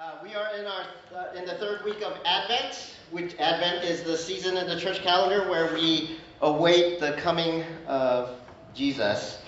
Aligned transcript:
Uh, 0.00 0.12
we 0.22 0.32
are 0.32 0.54
in 0.54 0.64
our 0.64 0.84
uh, 1.12 1.36
in 1.36 1.44
the 1.44 1.54
third 1.54 1.84
week 1.84 2.02
of 2.02 2.16
Advent, 2.24 2.94
which 3.10 3.34
Advent 3.40 3.82
is 3.82 4.04
the 4.04 4.16
season 4.16 4.56
in 4.56 4.68
the 4.68 4.78
church 4.78 5.00
calendar 5.00 5.50
where 5.50 5.74
we 5.74 6.20
await 6.40 7.00
the 7.00 7.14
coming 7.14 7.64
of 7.88 8.38
Jesus. 8.74 9.42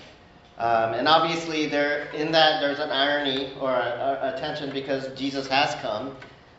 Um, 0.57 0.93
and 0.93 1.07
obviously, 1.07 1.67
there 1.67 2.09
in 2.13 2.33
that 2.33 2.59
there's 2.59 2.79
an 2.79 2.89
irony 2.89 3.53
or 3.61 3.71
a, 3.71 4.33
a, 4.35 4.39
tension 4.41 4.73
because 4.73 5.07
Jesus 5.17 5.47
has 5.47 5.73
come, 5.75 6.17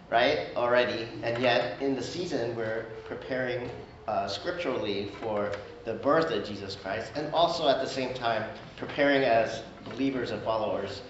right, 0.09 0.49
already, 0.57 1.07
and 1.23 1.43
yet 1.43 1.83
in 1.83 1.95
the 1.95 2.03
season 2.03 2.57
we're 2.57 2.87
preparing 3.05 3.69
uh, 4.09 4.27
scripturally 4.27 5.13
for 5.21 5.53
the 5.85 5.93
birth 5.93 6.31
of 6.31 6.47
Jesus 6.47 6.77
Christ, 6.77 7.13
and 7.15 7.31
also 7.35 7.69
at 7.69 7.83
the 7.83 7.89
same 7.89 8.15
time 8.15 8.43
preparing 8.79 9.23
as 9.23 9.63
believers 9.85 10.31
and 10.31 10.43
followers 10.43 11.03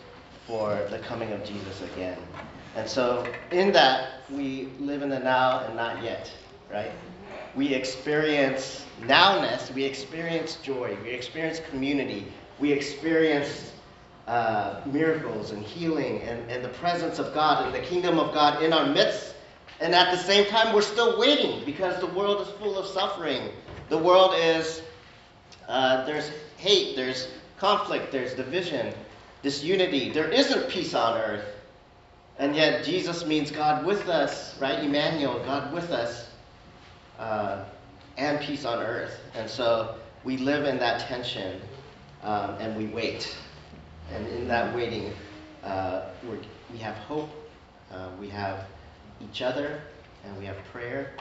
for 0.49 0.85
the 0.91 0.99
coming 0.99 1.31
of 1.31 1.45
Jesus 1.45 1.81
again. 1.95 2.19
And 2.75 2.89
so, 2.89 3.27
in 3.51 3.73
that, 3.73 4.23
we 4.31 4.69
live 4.81 5.03
in 5.03 5.11
the 5.11 5.19
now 5.19 5.61
and 5.61 5.77
not 5.77 6.03
yet, 6.03 6.31
right? 6.71 6.91
We 7.55 7.75
experience 7.75 8.87
nowness, 9.03 9.73
we 9.75 9.85
experience 9.85 10.57
joy, 10.57 10.97
we 11.05 11.11
experience 11.11 11.61
community, 11.71 12.27
we 12.59 12.73
experience 12.73 13.73
uh, 14.27 14.81
miracles 14.87 15.51
and 15.51 15.63
healing 15.63 16.23
and, 16.23 16.51
and 16.51 16.65
the 16.65 16.71
presence 16.71 17.19
of 17.19 17.35
God 17.35 17.67
and 17.67 17.75
the 17.75 17.87
kingdom 17.87 18.19
of 18.19 18.33
God 18.33 18.63
in 18.63 18.73
our 18.73 18.87
midst. 18.87 19.35
And 19.81 19.95
at 19.95 20.11
the 20.13 20.17
same 20.17 20.47
time, 20.47 20.73
we're 20.75 20.81
still 20.81 21.19
waiting 21.19 21.65
because 21.67 21.99
the 22.01 22.07
world 22.07 22.41
is 22.41 22.49
full 22.55 22.79
of 22.79 22.87
suffering. 22.87 23.51
The 23.89 23.99
world 23.99 24.33
is, 24.37 24.81
uh, 25.69 26.07
there's 26.07 26.31
hate, 26.57 26.97
there's 26.97 27.29
conflict, 27.59 28.13
there's 28.13 28.33
division, 28.35 28.95
disunity. 29.43 30.11
There 30.11 30.29
isn't 30.29 30.69
peace 30.69 30.95
on 30.95 31.19
earth. 31.19 31.45
And 32.39 32.57
yet, 32.57 32.85
Jesus 32.85 33.27
means 33.27 33.51
God 33.51 33.85
with 33.85 34.09
us, 34.09 34.59
right? 34.61 34.83
Emmanuel, 34.83 35.43
God 35.45 35.73
with 35.73 35.91
us, 35.91 36.29
uh, 37.19 37.65
and 38.17 38.41
peace 38.41 38.65
on 38.65 38.81
earth. 38.81 39.21
And 39.35 39.49
so 39.49 39.97
we 40.25 40.37
live 40.39 40.65
in 40.65 40.79
that 40.79 41.01
tension 41.01 41.61
um, 42.23 42.57
and 42.59 42.77
we 42.77 42.87
wait. 42.87 43.37
And 44.13 44.27
in 44.29 44.49
that 44.49 44.75
waiting, 44.75 45.13
uh, 45.63 46.07
we 46.73 46.79
have 46.79 46.97
hope, 46.97 47.31
uh, 47.93 48.09
we 48.21 48.29
have 48.29 48.67
each 49.21 49.43
other, 49.43 49.81
and 50.25 50.37
we 50.39 50.45
have 50.45 50.57
prayer, 50.73 51.13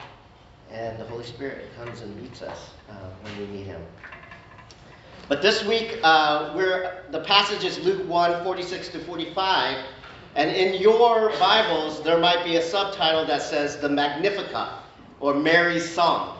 and 0.70 0.98
the 0.98 1.04
Holy 1.04 1.24
Spirit 1.24 1.68
comes 1.76 2.00
and 2.00 2.20
meets 2.20 2.42
us 2.42 2.70
uh, 2.90 2.94
when 3.22 3.38
we 3.38 3.58
need 3.58 3.66
Him. 3.66 3.80
But 5.28 5.42
this 5.42 5.64
week, 5.64 5.98
uh, 6.02 6.52
we're, 6.54 7.04
the 7.10 7.20
passage 7.20 7.64
is 7.64 7.78
Luke 7.78 8.06
1 8.08 8.44
46 8.44 8.88
to 8.90 8.98
45. 9.04 9.84
And 10.34 10.50
in 10.50 10.80
your 10.80 11.28
Bibles, 11.38 12.02
there 12.02 12.18
might 12.18 12.42
be 12.42 12.56
a 12.56 12.62
subtitle 12.62 13.26
that 13.26 13.42
says 13.42 13.76
the 13.76 13.88
Magnificat 13.88 14.70
or 15.20 15.34
Mary's 15.34 15.88
Song, 15.88 16.38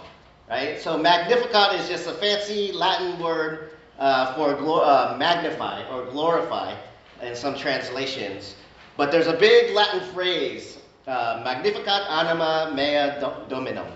right? 0.48 0.80
So 0.80 0.96
Magnificat 0.96 1.78
is 1.78 1.90
just 1.90 2.06
a 2.06 2.12
fancy 2.14 2.72
Latin 2.72 3.20
word 3.20 3.72
uh, 3.98 4.34
for 4.34 4.56
uh, 4.82 5.16
magnify 5.18 5.86
or 5.90 6.06
glorify 6.10 6.74
in 7.20 7.36
some 7.36 7.54
translations. 7.54 8.56
But 8.96 9.12
there's 9.12 9.26
a 9.26 9.36
big 9.36 9.74
Latin 9.74 10.00
phrase, 10.14 10.78
uh, 11.06 11.42
Magnificat 11.44 12.08
anima 12.08 12.72
mea 12.74 13.20
dominum. 13.50 13.86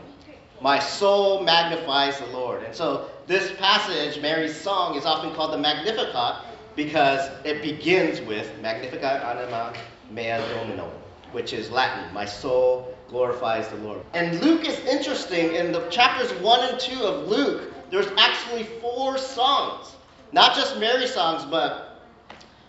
My 0.61 0.79
soul 0.79 1.43
magnifies 1.43 2.19
the 2.19 2.27
Lord. 2.27 2.63
And 2.65 2.75
so 2.75 3.09
this 3.27 3.51
passage, 3.53 4.21
Mary's 4.21 4.59
song, 4.61 4.95
is 4.95 5.07
often 5.07 5.35
called 5.35 5.55
the 5.55 5.59
Magnificat 5.59 6.37
because 6.77 7.31
it 7.45 7.63
begins 7.63 8.21
with 8.21 8.51
Magnificat 8.61 9.23
anima 9.23 9.73
mea 10.11 10.39
domino, 10.55 10.93
which 11.33 11.53
is 11.53 11.71
Latin. 11.71 12.13
My 12.15 12.27
soul 12.27 12.95
glorifies 13.09 13.69
the 13.69 13.77
Lord. 13.77 14.01
And 14.15 14.41
Luke 14.43 14.67
is 14.69 14.79
interesting. 14.81 15.55
In 15.55 15.73
the 15.73 15.89
chapters 15.89 16.31
1 16.41 16.69
and 16.69 16.79
2 16.79 17.03
of 17.03 17.29
Luke, 17.29 17.73
there's 17.91 18.09
actually 18.19 18.65
four 18.81 19.17
songs. 19.17 19.97
Not 20.33 20.55
just 20.55 20.79
Mary's 20.79 21.15
songs, 21.15 21.45
but 21.45 22.03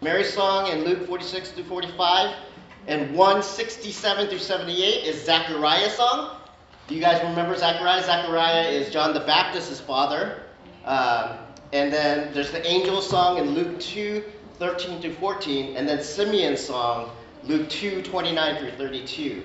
Mary's 0.01 0.33
song 0.33 0.67
in 0.67 0.83
Luke 0.83 1.05
46 1.07 1.51
through 1.51 1.63
45, 1.65 2.35
and 2.87 3.13
167 3.15 4.27
through 4.27 4.39
78 4.39 5.03
is 5.05 5.25
Zechariah's 5.25 5.93
song. 5.93 6.37
Do 6.87 6.95
you 6.95 7.01
guys 7.01 7.21
remember 7.21 7.57
Zechariah? 7.57 8.03
Zechariah 8.03 8.69
is 8.69 8.89
John 8.93 9.13
the 9.13 9.19
Baptist's 9.21 9.81
father. 9.81 10.43
Um, 10.85 11.37
and 11.73 11.91
then 11.91 12.33
there's 12.33 12.51
the 12.51 12.65
angel 12.65 13.01
song 13.01 13.37
in 13.37 13.51
Luke 13.51 13.79
2, 13.79 14.23
13 14.59 15.01
through 15.01 15.13
14, 15.15 15.75
and 15.75 15.87
then 15.87 16.01
Simeon's 16.01 16.61
song, 16.61 17.11
Luke 17.43 17.69
2, 17.69 18.01
29 18.01 18.57
through 18.59 18.71
32. 18.71 19.43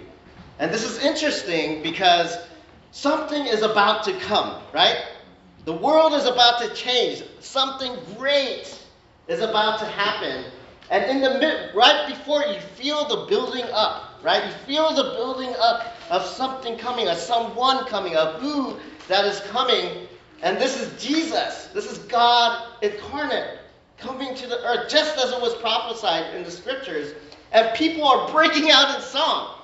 And 0.59 0.73
this 0.73 0.85
is 0.85 1.03
interesting 1.05 1.83
because 1.83 2.37
something 2.91 3.47
is 3.47 3.63
about 3.63 4.05
to 4.05 4.13
come, 4.21 4.63
right? 4.73 4.97
The 5.65 5.73
world 5.73 6.13
is 6.15 6.25
about 6.25 6.61
to 6.61 6.75
change. 6.75 7.23
Something 7.41 7.97
great 8.17 8.79
is 9.29 9.41
about 9.41 9.79
to 9.81 9.87
happen. 9.87 10.45
And 10.91 11.05
in 11.11 11.21
the 11.21 11.39
mid, 11.39 11.75
right 11.75 12.09
before 12.09 12.43
you 12.43 12.61
feel 12.61 13.07
the 13.07 13.27
building 13.29 13.65
up, 13.73 14.21
right? 14.23 14.45
You 14.45 14.53
feel 14.67 14.95
the 14.95 15.15
building 15.15 15.55
up 15.59 15.95
of 16.11 16.25
something 16.25 16.77
coming, 16.77 17.09
of 17.09 17.17
someone 17.17 17.87
coming, 17.87 18.17
of 18.17 18.41
who 18.41 18.77
that 19.09 19.25
is 19.25 19.41
coming. 19.51 20.09
And 20.43 20.59
this 20.59 20.81
is 20.81 21.03
Jesus. 21.03 21.69
This 21.73 21.91
is 21.91 21.92
God 22.13 22.83
incarnate 22.83 23.59
coming 23.99 24.35
to 24.35 24.47
the 24.47 24.59
earth, 24.67 24.91
just 24.91 25.17
as 25.19 25.33
it 25.33 25.41
was 25.41 25.55
prophesied 25.55 26.35
in 26.35 26.45
the 26.45 26.51
scriptures. 26.51 27.15
And 27.53 27.75
people 27.77 28.05
are 28.07 28.31
breaking 28.31 28.71
out 28.71 28.95
in 28.95 29.01
song 29.03 29.57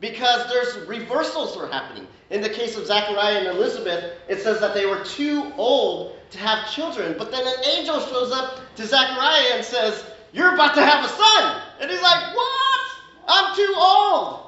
because 0.00 0.50
there's 0.50 0.86
reversals 0.88 1.56
are 1.56 1.68
happening. 1.68 2.06
In 2.30 2.40
the 2.40 2.48
case 2.48 2.76
of 2.76 2.86
Zachariah 2.86 3.38
and 3.38 3.46
Elizabeth, 3.48 4.12
it 4.28 4.40
says 4.40 4.60
that 4.60 4.74
they 4.74 4.86
were 4.86 5.04
too 5.04 5.52
old 5.56 6.16
to 6.30 6.38
have 6.38 6.70
children. 6.70 7.14
But 7.18 7.30
then 7.30 7.46
an 7.46 7.64
angel 7.76 8.00
shows 8.00 8.32
up 8.32 8.60
to 8.76 8.86
Zachariah 8.86 9.54
and 9.54 9.64
says, 9.64 10.04
You're 10.32 10.54
about 10.54 10.74
to 10.74 10.84
have 10.84 11.04
a 11.04 11.08
son. 11.08 11.62
And 11.80 11.90
he's 11.90 12.02
like, 12.02 12.34
What? 12.34 12.80
I'm 13.28 13.54
too 13.56 13.74
old. 13.76 14.46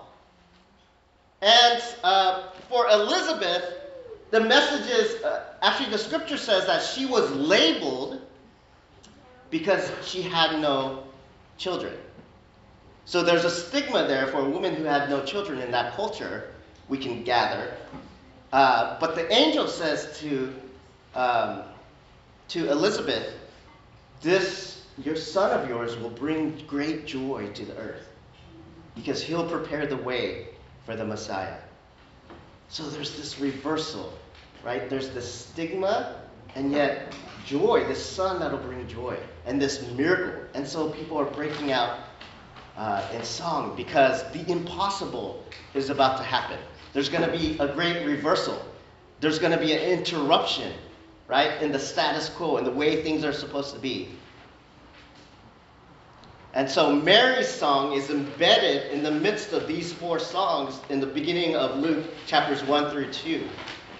And 1.42 1.82
uh, 2.02 2.50
for 2.70 2.88
Elizabeth, 2.88 3.83
the 4.34 4.40
message 4.40 4.90
is 4.90 5.22
uh, 5.22 5.44
actually, 5.62 5.90
the 5.90 5.98
scripture 5.98 6.36
says 6.36 6.66
that 6.66 6.82
she 6.82 7.06
was 7.06 7.30
labeled 7.30 8.20
because 9.48 9.92
she 10.04 10.22
had 10.22 10.60
no 10.60 11.04
children. 11.56 11.94
So 13.04 13.22
there's 13.22 13.44
a 13.44 13.50
stigma 13.50 14.08
there 14.08 14.26
for 14.26 14.38
a 14.38 14.50
woman 14.50 14.74
who 14.74 14.82
had 14.82 15.08
no 15.08 15.24
children 15.24 15.60
in 15.60 15.70
that 15.70 15.94
culture, 15.94 16.50
we 16.88 16.98
can 16.98 17.22
gather. 17.22 17.76
Uh, 18.52 18.98
but 18.98 19.14
the 19.14 19.32
angel 19.32 19.68
says 19.68 20.18
to, 20.18 20.52
um, 21.14 21.62
to 22.48 22.68
Elizabeth, 22.72 23.34
This, 24.20 24.84
your 25.04 25.14
son 25.14 25.52
of 25.52 25.68
yours, 25.68 25.96
will 25.96 26.10
bring 26.10 26.60
great 26.66 27.06
joy 27.06 27.50
to 27.54 27.64
the 27.64 27.76
earth 27.76 28.08
because 28.96 29.22
he'll 29.22 29.48
prepare 29.48 29.86
the 29.86 29.98
way 29.98 30.48
for 30.86 30.96
the 30.96 31.04
Messiah. 31.04 31.58
So 32.68 32.82
there's 32.90 33.16
this 33.16 33.38
reversal, 33.38 34.12
right? 34.64 34.88
There's 34.88 35.10
this 35.10 35.32
stigma 35.32 36.16
and 36.54 36.72
yet 36.72 37.14
joy, 37.44 37.84
this 37.86 38.04
son 38.04 38.40
that'll 38.40 38.58
bring 38.58 38.86
joy, 38.88 39.18
and 39.46 39.60
this 39.60 39.86
miracle. 39.90 40.44
And 40.54 40.66
so 40.66 40.90
people 40.90 41.18
are 41.18 41.24
breaking 41.24 41.72
out 41.72 41.98
uh, 42.76 43.06
in 43.12 43.22
song 43.22 43.76
because 43.76 44.30
the 44.32 44.50
impossible 44.50 45.44
is 45.74 45.90
about 45.90 46.16
to 46.18 46.24
happen. 46.24 46.58
There's 46.92 47.08
going 47.08 47.28
to 47.28 47.36
be 47.36 47.58
a 47.58 47.72
great 47.74 48.04
reversal. 48.04 48.60
There's 49.20 49.38
going 49.38 49.52
to 49.52 49.58
be 49.58 49.72
an 49.72 49.80
interruption, 49.80 50.72
right, 51.28 51.60
in 51.62 51.72
the 51.72 51.78
status 51.78 52.28
quo 52.28 52.56
and 52.56 52.66
the 52.66 52.70
way 52.70 53.02
things 53.02 53.24
are 53.24 53.32
supposed 53.32 53.74
to 53.74 53.80
be. 53.80 54.08
And 56.54 56.70
so 56.70 56.94
Mary's 56.94 57.48
song 57.48 57.94
is 57.94 58.10
embedded 58.10 58.92
in 58.92 59.02
the 59.02 59.10
midst 59.10 59.52
of 59.52 59.66
these 59.66 59.92
four 59.92 60.20
songs 60.20 60.80
in 60.88 61.00
the 61.00 61.06
beginning 61.06 61.56
of 61.56 61.78
Luke 61.78 62.04
chapters 62.26 62.62
1 62.62 62.92
through 62.92 63.12
2. 63.12 63.42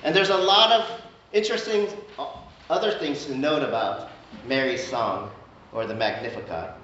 And 0.05 0.15
there's 0.15 0.29
a 0.29 0.37
lot 0.37 0.71
of 0.71 1.01
interesting 1.33 1.89
uh, 2.19 2.29
other 2.69 2.93
things 2.99 3.25
to 3.27 3.37
note 3.37 3.63
about 3.63 4.11
Mary's 4.47 4.87
song 4.87 5.31
or 5.73 5.87
the 5.87 5.95
Magnificat. 5.95 6.75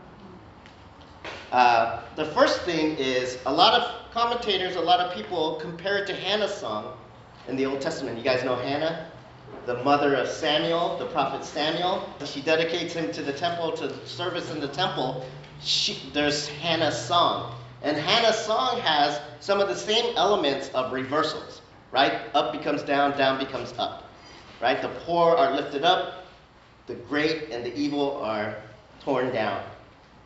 Uh, 1.52 2.00
the 2.17 2.25
first 2.25 2.62
thing 2.62 2.96
is 2.96 3.38
a 3.44 3.52
lot 3.52 3.78
of 3.78 4.11
commentators, 4.12 4.76
a 4.76 4.81
lot 4.81 5.00
of 5.00 5.14
people 5.14 5.56
compare 5.56 5.99
it 5.99 6.06
to 6.06 6.14
Hannah's 6.14 6.55
song 6.55 6.96
in 7.46 7.56
the 7.56 7.67
Old 7.67 7.81
Testament. 7.81 8.17
You 8.17 8.25
guys 8.25 8.43
know 8.43 8.56
Hannah, 8.56 9.11
the 9.66 9.82
mother 9.84 10.14
of 10.14 10.26
Samuel, 10.26 10.96
the 10.96 11.06
prophet 11.06 11.44
Samuel. 11.44 12.08
She 12.25 12.40
dedicates 12.40 12.94
him 12.94 13.12
to 13.12 13.23
the 13.23 13.32
temple, 13.32 13.73
to 13.73 14.06
service 14.06 14.50
in 14.50 14.61
the 14.61 14.69
temple. 14.69 15.26
She, 15.61 16.11
there's 16.14 16.49
Hannah's 16.49 16.99
song. 16.99 17.55
And 17.82 17.96
Hannah's 17.96 18.38
song 18.38 18.81
has 18.81 19.20
some 19.40 19.61
of 19.61 19.69
the 19.69 19.76
same 19.76 20.16
elements 20.16 20.70
of 20.70 20.93
reversals, 20.93 21.59
right? 21.92 22.20
Up 22.34 22.52
becomes 22.52 22.82
down, 22.82 23.16
down 23.16 23.38
becomes 23.38 23.75
up, 23.78 24.04
right? 24.60 24.81
The 24.81 24.88
poor 25.04 25.37
are 25.37 25.54
lifted 25.54 25.84
up, 25.84 26.26
the 26.87 26.94
great 26.94 27.50
and 27.50 27.64
the 27.64 27.76
evil 27.76 28.16
are 28.19 28.56
torn 29.02 29.32
down. 29.32 29.62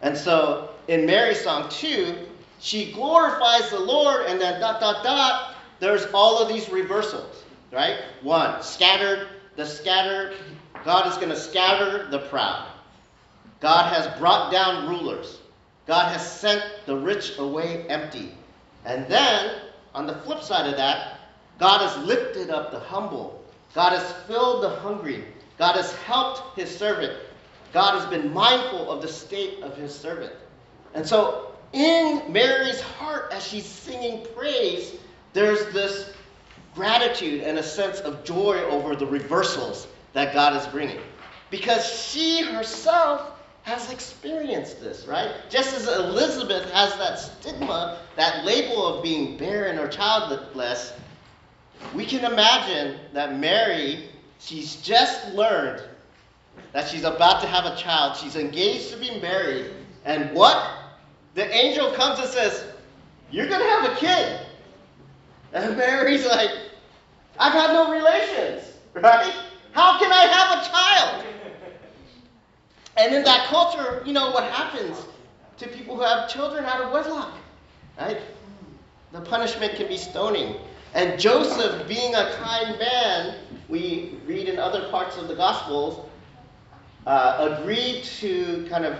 And 0.02 0.16
so 0.16 0.70
in 0.88 1.06
Mary's 1.06 1.42
song, 1.42 1.68
too, 1.68 2.16
she 2.60 2.92
glorifies 2.92 3.70
the 3.70 3.80
Lord, 3.80 4.26
and 4.26 4.40
then 4.40 4.60
dot, 4.60 4.80
dot, 4.80 5.04
dot, 5.04 5.54
there's 5.80 6.06
all 6.14 6.42
of 6.42 6.48
these 6.48 6.68
reversals, 6.68 7.44
right? 7.72 7.98
One, 8.22 8.62
scattered, 8.62 9.28
the 9.56 9.66
scattered, 9.66 10.36
God 10.84 11.06
is 11.10 11.16
going 11.16 11.30
to 11.30 11.36
scatter 11.36 12.08
the 12.10 12.20
proud. 12.20 12.68
God 13.60 13.92
has 13.92 14.06
brought 14.18 14.52
down 14.52 14.88
rulers. 14.88 15.38
God 15.86 16.12
has 16.12 16.40
sent 16.40 16.62
the 16.86 16.96
rich 16.96 17.38
away 17.38 17.86
empty. 17.88 18.34
And 18.84 19.06
then, 19.08 19.60
on 19.94 20.06
the 20.06 20.14
flip 20.16 20.42
side 20.42 20.68
of 20.68 20.76
that, 20.76 21.13
God 21.58 21.80
has 21.80 21.96
lifted 22.04 22.50
up 22.50 22.70
the 22.70 22.80
humble. 22.80 23.42
God 23.74 23.92
has 23.92 24.12
filled 24.26 24.62
the 24.62 24.70
hungry. 24.70 25.24
God 25.58 25.76
has 25.76 25.92
helped 25.96 26.58
his 26.58 26.74
servant. 26.76 27.12
God 27.72 27.98
has 27.98 28.06
been 28.06 28.32
mindful 28.32 28.90
of 28.90 29.02
the 29.02 29.08
state 29.08 29.62
of 29.62 29.76
his 29.76 29.94
servant. 29.94 30.32
And 30.94 31.06
so, 31.06 31.52
in 31.72 32.22
Mary's 32.32 32.80
heart, 32.80 33.32
as 33.32 33.44
she's 33.44 33.66
singing 33.66 34.24
praise, 34.36 34.94
there's 35.32 35.72
this 35.72 36.12
gratitude 36.74 37.42
and 37.42 37.58
a 37.58 37.62
sense 37.62 38.00
of 38.00 38.24
joy 38.24 38.58
over 38.64 38.94
the 38.94 39.06
reversals 39.06 39.88
that 40.12 40.32
God 40.32 40.56
is 40.56 40.66
bringing. 40.68 41.00
Because 41.50 41.84
she 41.86 42.42
herself 42.42 43.32
has 43.62 43.90
experienced 43.90 44.80
this, 44.80 45.06
right? 45.06 45.32
Just 45.48 45.74
as 45.74 45.88
Elizabeth 45.88 46.70
has 46.70 46.94
that 46.96 47.18
stigma, 47.18 47.98
that 48.16 48.44
label 48.44 48.86
of 48.86 49.02
being 49.02 49.36
barren 49.36 49.78
or 49.78 49.88
childless, 49.88 50.92
we 51.94 52.06
can 52.06 52.24
imagine 52.30 52.98
that 53.12 53.38
Mary, 53.38 54.08
she's 54.38 54.76
just 54.76 55.32
learned 55.34 55.82
that 56.72 56.88
she's 56.88 57.04
about 57.04 57.40
to 57.42 57.46
have 57.46 57.64
a 57.64 57.76
child. 57.76 58.16
She's 58.16 58.36
engaged 58.36 58.90
to 58.90 58.96
be 58.96 59.20
married. 59.20 59.70
And 60.04 60.34
what? 60.34 60.72
The 61.34 61.52
angel 61.52 61.92
comes 61.92 62.18
and 62.18 62.28
says, 62.28 62.64
You're 63.30 63.48
going 63.48 63.60
to 63.60 63.68
have 63.68 63.92
a 63.92 63.96
kid. 63.96 64.40
And 65.52 65.76
Mary's 65.76 66.26
like, 66.26 66.50
I've 67.38 67.52
had 67.52 67.72
no 67.72 67.90
relations, 67.90 68.72
right? 68.94 69.32
How 69.72 69.98
can 69.98 70.12
I 70.12 70.24
have 70.26 70.58
a 70.58 70.68
child? 70.68 71.24
And 72.96 73.14
in 73.14 73.24
that 73.24 73.46
culture, 73.48 74.02
you 74.06 74.12
know 74.12 74.30
what 74.30 74.44
happens 74.44 75.04
to 75.58 75.68
people 75.68 75.96
who 75.96 76.02
have 76.02 76.28
children 76.28 76.64
out 76.64 76.80
of 76.80 76.92
wedlock, 76.92 77.32
right? 77.98 78.20
The 79.12 79.20
punishment 79.20 79.74
can 79.74 79.88
be 79.88 79.96
stoning. 79.96 80.56
And 80.94 81.18
Joseph, 81.18 81.88
being 81.88 82.14
a 82.14 82.30
kind 82.36 82.78
man, 82.78 83.36
we 83.68 84.16
read 84.26 84.48
in 84.48 84.58
other 84.60 84.88
parts 84.90 85.16
of 85.16 85.26
the 85.26 85.34
Gospels, 85.34 86.08
uh, 87.06 87.56
agreed 87.58 88.04
to 88.04 88.64
kind 88.70 88.84
of 88.84 88.98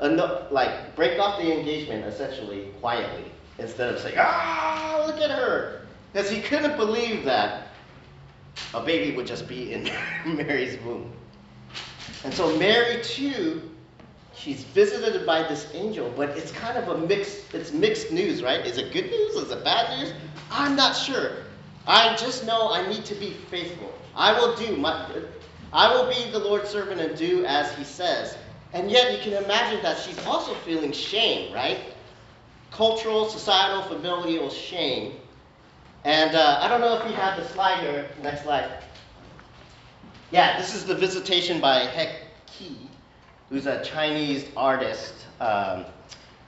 uh, 0.00 0.46
like 0.50 0.96
break 0.96 1.18
off 1.18 1.38
the 1.38 1.56
engagement 1.56 2.04
essentially 2.06 2.72
quietly 2.80 3.30
instead 3.58 3.94
of 3.94 4.00
saying, 4.00 4.16
ah, 4.18 5.04
look 5.06 5.20
at 5.20 5.30
her. 5.30 5.82
Because 6.12 6.30
he 6.30 6.40
couldn't 6.40 6.76
believe 6.76 7.24
that 7.24 7.68
a 8.72 8.80
baby 8.80 9.14
would 9.14 9.26
just 9.26 9.46
be 9.46 9.72
in 9.74 9.84
Mary's 10.26 10.80
womb. 10.82 11.12
And 12.24 12.32
so 12.32 12.56
Mary 12.56 13.02
too, 13.02 13.70
she's 14.36 14.64
visited 14.64 15.24
by 15.26 15.42
this 15.42 15.68
angel, 15.74 16.12
but 16.16 16.30
it's 16.30 16.52
kind 16.52 16.76
of 16.76 16.88
a 16.88 17.06
mixed, 17.06 17.54
it's 17.54 17.72
mixed 17.72 18.10
news, 18.10 18.42
right? 18.42 18.64
Is 18.66 18.78
it 18.78 18.92
good 18.92 19.10
news? 19.10 19.34
Is 19.34 19.50
it 19.50 19.64
bad 19.64 19.98
news? 19.98 20.12
I'm 20.50 20.76
not 20.76 20.96
sure. 20.96 21.32
I 21.86 22.16
just 22.16 22.46
know 22.46 22.72
I 22.72 22.88
need 22.88 23.04
to 23.06 23.14
be 23.14 23.30
faithful. 23.50 23.92
I 24.14 24.32
will 24.38 24.54
do 24.56 24.76
my, 24.76 25.08
I 25.72 25.92
will 25.92 26.08
be 26.08 26.30
the 26.30 26.38
Lord's 26.38 26.70
servant 26.70 27.00
and 27.00 27.16
do 27.16 27.44
as 27.44 27.74
he 27.74 27.84
says. 27.84 28.36
And 28.72 28.90
yet 28.90 29.12
you 29.12 29.18
can 29.18 29.44
imagine 29.44 29.82
that 29.82 29.98
she's 29.98 30.18
also 30.26 30.54
feeling 30.54 30.92
shame, 30.92 31.52
right? 31.52 31.78
Cultural, 32.70 33.28
societal, 33.28 33.82
familial 33.82 34.50
shame. 34.50 35.14
And 36.04 36.34
uh, 36.34 36.58
I 36.60 36.68
don't 36.68 36.80
know 36.80 36.98
if 36.98 37.08
you 37.08 37.14
have 37.14 37.38
the 37.38 37.48
slide 37.48 37.80
here. 37.80 38.08
Next 38.22 38.42
slide. 38.42 38.82
Yeah, 40.30 40.58
this 40.58 40.74
is 40.74 40.84
the 40.84 40.94
visitation 40.94 41.60
by 41.60 41.86
He 41.86 42.06
Qi, 42.06 42.12
who's 43.54 43.66
a 43.66 43.84
Chinese 43.84 44.44
artist. 44.56 45.14
Um, 45.38 45.84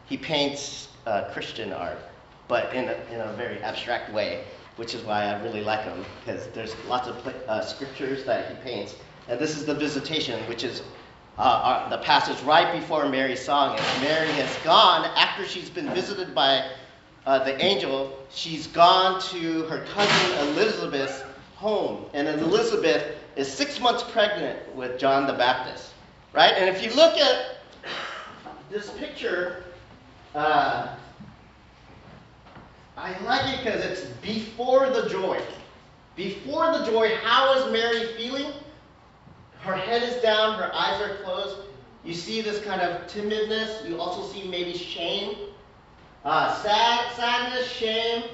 he 0.08 0.16
paints 0.16 0.88
uh, 1.06 1.30
Christian 1.32 1.72
art, 1.72 1.98
but 2.48 2.74
in 2.74 2.88
a, 2.88 2.96
in 3.12 3.20
a 3.20 3.32
very 3.34 3.62
abstract 3.62 4.12
way, 4.12 4.42
which 4.74 4.92
is 4.92 5.04
why 5.04 5.26
I 5.26 5.40
really 5.40 5.62
like 5.62 5.84
him, 5.84 6.04
because 6.18 6.48
there's 6.48 6.74
lots 6.88 7.06
of 7.06 7.24
uh, 7.46 7.60
scriptures 7.60 8.24
that 8.24 8.50
he 8.50 8.56
paints. 8.68 8.96
And 9.28 9.38
this 9.38 9.56
is 9.56 9.66
the 9.66 9.74
visitation, 9.74 10.40
which 10.48 10.64
is 10.64 10.82
uh, 11.38 11.42
our, 11.42 11.90
the 11.90 11.98
passage 11.98 12.42
right 12.42 12.72
before 12.74 13.08
Mary's 13.08 13.44
song. 13.44 13.78
And 13.78 14.02
Mary 14.02 14.32
has 14.32 14.56
gone, 14.64 15.04
after 15.14 15.46
she's 15.46 15.70
been 15.70 15.88
visited 15.94 16.34
by 16.34 16.68
uh, 17.24 17.44
the 17.44 17.56
angel, 17.64 18.18
she's 18.30 18.66
gone 18.66 19.20
to 19.30 19.62
her 19.66 19.84
cousin 19.94 20.48
Elizabeth's 20.48 21.22
home. 21.54 22.06
And 22.14 22.26
Elizabeth 22.26 23.14
is 23.36 23.46
six 23.46 23.78
months 23.78 24.02
pregnant 24.02 24.74
with 24.74 24.98
John 24.98 25.28
the 25.28 25.34
Baptist. 25.34 25.92
Right? 26.36 26.52
And 26.52 26.68
if 26.68 26.84
you 26.84 26.94
look 26.94 27.16
at 27.16 27.56
this 28.68 28.90
picture, 28.90 29.64
uh, 30.34 30.94
I 32.98 33.18
like 33.20 33.54
it 33.54 33.64
because 33.64 33.82
it's 33.82 34.02
before 34.20 34.90
the 34.90 35.08
joy. 35.08 35.40
Before 36.14 36.76
the 36.76 36.84
joy, 36.84 37.16
how 37.22 37.54
is 37.54 37.72
Mary 37.72 38.08
feeling? 38.18 38.52
Her 39.60 39.74
head 39.74 40.02
is 40.02 40.20
down, 40.22 40.58
her 40.58 40.70
eyes 40.74 41.00
are 41.00 41.14
closed. 41.24 41.56
You 42.04 42.12
see 42.12 42.42
this 42.42 42.62
kind 42.62 42.82
of 42.82 43.06
timidness. 43.06 43.88
You 43.88 43.98
also 43.98 44.30
see 44.30 44.46
maybe 44.46 44.76
shame, 44.76 45.36
uh, 46.26 46.54
sad, 46.62 47.16
sadness, 47.16 47.66
shame. 47.72 48.24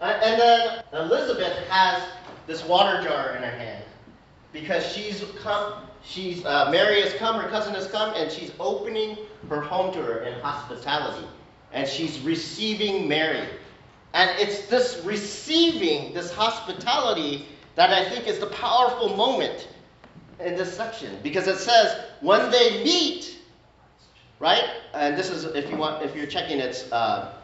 Uh, 0.00 0.18
and 0.24 0.40
then 0.40 0.82
Elizabeth 0.94 1.68
has 1.68 2.02
this 2.46 2.64
water 2.64 3.02
jar 3.02 3.36
in 3.36 3.42
her 3.42 3.50
hand 3.50 3.84
because 4.54 4.90
she's 4.90 5.22
come, 5.42 5.74
she's 6.04 6.44
uh, 6.44 6.70
Mary 6.70 7.00
has 7.02 7.12
come, 7.14 7.40
her 7.40 7.48
cousin 7.48 7.74
has 7.74 7.86
come, 7.88 8.14
and 8.14 8.30
she's 8.30 8.52
opening 8.60 9.16
her 9.48 9.60
home 9.60 9.92
to 9.94 10.02
her 10.02 10.22
in 10.22 10.40
hospitality, 10.40 11.26
and 11.72 11.88
she's 11.88 12.20
receiving 12.20 13.08
Mary, 13.08 13.46
and 14.14 14.30
it's 14.38 14.66
this 14.66 15.02
receiving, 15.04 16.12
this 16.12 16.32
hospitality, 16.32 17.46
that 17.74 17.90
I 17.90 18.08
think 18.08 18.26
is 18.26 18.38
the 18.38 18.46
powerful 18.48 19.16
moment 19.16 19.68
in 20.40 20.56
this 20.56 20.76
section 20.76 21.18
because 21.22 21.46
it 21.46 21.58
says 21.58 22.04
when 22.20 22.50
they 22.50 22.82
meet, 22.84 23.38
right? 24.40 24.64
And 24.94 25.16
this 25.16 25.30
is 25.30 25.44
if 25.44 25.70
you 25.70 25.76
want, 25.76 26.04
if 26.04 26.14
you're 26.14 26.26
checking, 26.26 26.58
it's 26.58 26.90
uh, 26.92 27.34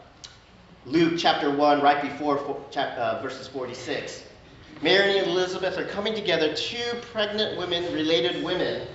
Luke 0.85 1.13
chapter 1.17 1.49
one, 1.49 1.81
right 1.81 2.01
before 2.01 2.37
uh, 2.39 3.21
verses 3.21 3.47
46. 3.47 4.23
Mary 4.81 5.17
and 5.17 5.27
Elizabeth 5.27 5.77
are 5.77 5.85
coming 5.85 6.15
together, 6.15 6.53
two 6.55 6.99
pregnant 7.11 7.57
women, 7.57 7.83
related 7.93 8.43
women. 8.43 8.87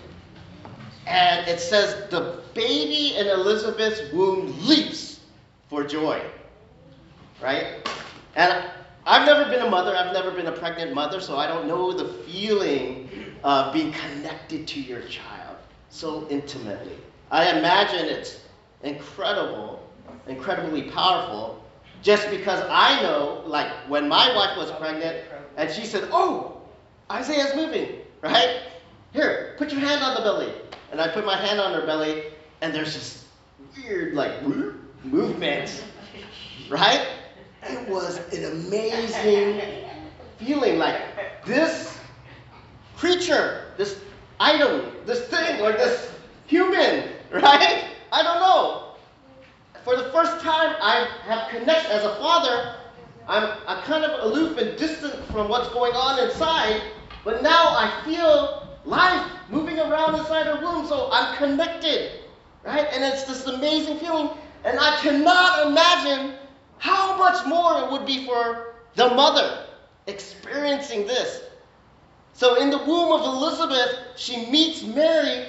And 1.07 1.47
it 1.47 1.61
says 1.61 2.09
the 2.11 2.43
baby 2.55 3.17
in 3.17 3.27
Elizabeth's 3.27 4.13
womb 4.13 4.55
leaps 4.67 5.21
for 5.69 5.85
joy. 5.85 6.23
Right? 7.43 7.87
And 8.35 8.65
I've 9.07 9.27
never 9.27 9.51
been 9.51 9.61
a 9.61 9.69
mother, 9.69 9.95
I've 9.95 10.15
never 10.15 10.31
been 10.31 10.47
a 10.47 10.53
pregnant 10.53 10.95
mother, 10.95 11.21
so 11.21 11.37
I 11.37 11.47
don't 11.47 11.69
know 11.69 11.93
the 11.93 12.09
feeling 12.25 13.37
of 13.45 13.75
being 13.75 13.93
connected 13.93 14.67
to 14.69 14.81
your 14.81 15.03
child 15.03 15.57
so 15.91 16.27
intimately. 16.31 16.97
I 17.31 17.51
imagine 17.59 18.07
it's 18.07 18.41
incredible, 18.83 19.87
incredibly 20.27 20.85
powerful, 20.91 21.63
just 22.01 22.31
because 22.31 22.65
I 22.71 23.03
know, 23.03 23.43
like 23.47 23.71
when 23.89 24.09
my 24.09 24.35
wife 24.35 24.57
was 24.57 24.71
pregnant, 24.73 25.25
and 25.57 25.71
she 25.71 25.85
said, 25.85 26.09
Oh, 26.13 26.61
Isaiah's 27.11 27.55
moving, 27.55 27.99
right? 28.23 28.63
Here, 29.13 29.55
put 29.59 29.71
your 29.71 29.81
hand 29.81 30.03
on 30.03 30.15
the 30.15 30.21
belly. 30.21 30.53
And 30.91 31.01
I 31.01 31.09
put 31.09 31.25
my 31.25 31.37
hand 31.37 31.61
on 31.61 31.73
her 31.73 31.87
belly, 31.87 32.25
and 32.61 32.75
there's 32.75 32.95
this 32.95 33.25
weird, 33.77 34.15
like, 34.15 34.43
movement, 35.05 35.85
right? 36.69 37.07
It 37.63 37.89
was 37.89 38.19
an 38.33 38.45
amazing 38.45 39.61
feeling 40.39 40.79
like 40.79 41.01
this 41.45 41.99
creature, 42.97 43.73
this 43.77 44.01
item, 44.41 44.93
this 45.07 45.27
thing, 45.29 45.61
or 45.61 45.73
this 45.73 46.11
human, 46.47 47.09
right? 47.33 47.85
I 48.13 48.23
don't 48.23 48.41
know. 48.41 48.95
For 49.85 49.97
the 49.97 50.11
first 50.13 50.43
time, 50.43 50.77
I 50.81 51.09
have 51.25 51.51
connected 51.51 51.91
as 51.91 52.05
a 52.05 52.17
father. 52.17 52.77
I'm, 53.27 53.59
I'm 53.67 53.83
kind 53.85 54.05
of 54.05 54.23
aloof 54.25 54.59
and 54.59 54.77
distant 54.79 55.15
from 55.27 55.49
what's 55.49 55.69
going 55.71 55.95
on 55.95 56.23
inside, 56.23 56.83
but 57.25 57.43
now 57.43 57.69
I 57.69 58.03
feel 58.05 58.69
life 58.85 59.31
moving 59.49 59.79
around 59.79 60.19
inside 60.19 60.47
her 60.47 60.61
womb, 60.63 60.87
so 60.87 61.09
I'm 61.11 61.37
connected, 61.37 62.21
right? 62.65 62.87
And 62.93 63.03
it's 63.03 63.25
this 63.25 63.47
amazing 63.47 63.99
feeling, 63.99 64.31
and 64.65 64.79
I 64.79 64.99
cannot 65.01 65.67
imagine 65.67 66.35
how 66.79 67.17
much 67.17 67.47
more 67.47 67.83
it 67.83 67.91
would 67.91 68.05
be 68.05 68.27
for 68.27 68.75
the 68.95 69.09
mother 69.09 69.67
experiencing 70.07 71.07
this. 71.07 71.43
So 72.35 72.61
in 72.61 72.69
the 72.69 72.79
womb 72.79 73.13
of 73.13 73.23
Elizabeth, 73.23 73.99
she 74.17 74.51
meets 74.51 74.83
Mary, 74.83 75.47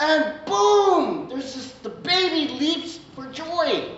and 0.00 0.34
boom, 0.44 1.28
there's 1.28 1.54
this, 1.54 1.72
the 1.82 1.88
baby 1.88 2.52
leaps 2.54 3.00
for 3.16 3.26
joy. 3.26 3.97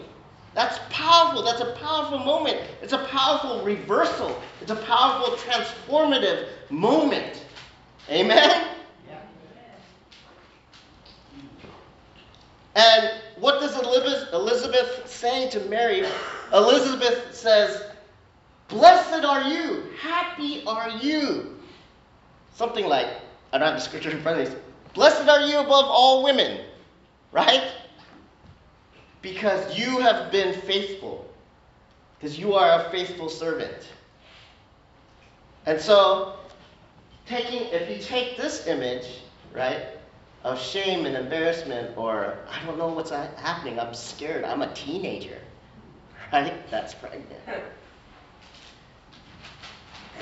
That's 0.54 0.78
powerful. 0.90 1.42
That's 1.42 1.60
a 1.60 1.72
powerful 1.72 2.18
moment. 2.18 2.58
It's 2.82 2.92
a 2.92 3.04
powerful 3.06 3.62
reversal. 3.62 4.40
It's 4.60 4.70
a 4.70 4.76
powerful 4.76 5.36
transformative 5.36 6.48
moment. 6.70 7.44
Amen? 8.08 8.66
And 12.76 13.10
what 13.36 13.60
does 13.60 13.76
Elizabeth, 13.76 14.32
Elizabeth 14.32 15.10
say 15.10 15.50
to 15.50 15.60
Mary? 15.60 16.04
Elizabeth 16.52 17.34
says, 17.34 17.82
Blessed 18.68 19.24
are 19.24 19.42
you, 19.42 19.84
happy 20.00 20.62
are 20.66 20.90
you. 20.90 21.56
Something 22.54 22.86
like, 22.86 23.08
I 23.52 23.58
don't 23.58 23.66
have 23.66 23.76
the 23.76 23.80
scripture 23.80 24.10
in 24.10 24.22
front 24.22 24.40
of 24.40 24.48
me. 24.48 24.56
Blessed 24.94 25.28
are 25.28 25.40
you 25.42 25.58
above 25.58 25.86
all 25.86 26.22
women, 26.22 26.60
right? 27.32 27.72
Because 29.22 29.78
you 29.78 29.98
have 29.98 30.32
been 30.32 30.58
faithful, 30.62 31.28
because 32.18 32.38
you 32.38 32.54
are 32.54 32.86
a 32.86 32.90
faithful 32.90 33.28
servant. 33.28 33.88
And 35.66 35.80
so, 35.80 36.36
taking, 37.26 37.62
if 37.68 37.90
you 37.90 38.02
take 38.02 38.36
this 38.36 38.66
image, 38.66 39.06
right, 39.52 39.82
of 40.42 40.58
shame 40.60 41.04
and 41.04 41.16
embarrassment, 41.16 41.96
or 41.98 42.38
I 42.48 42.64
don't 42.64 42.78
know 42.78 42.88
what's 42.88 43.10
happening, 43.10 43.78
I'm 43.78 43.92
scared, 43.92 44.44
I'm 44.44 44.62
a 44.62 44.72
teenager, 44.72 45.38
right? 46.32 46.54
That's 46.70 46.94
pregnant. 46.94 47.26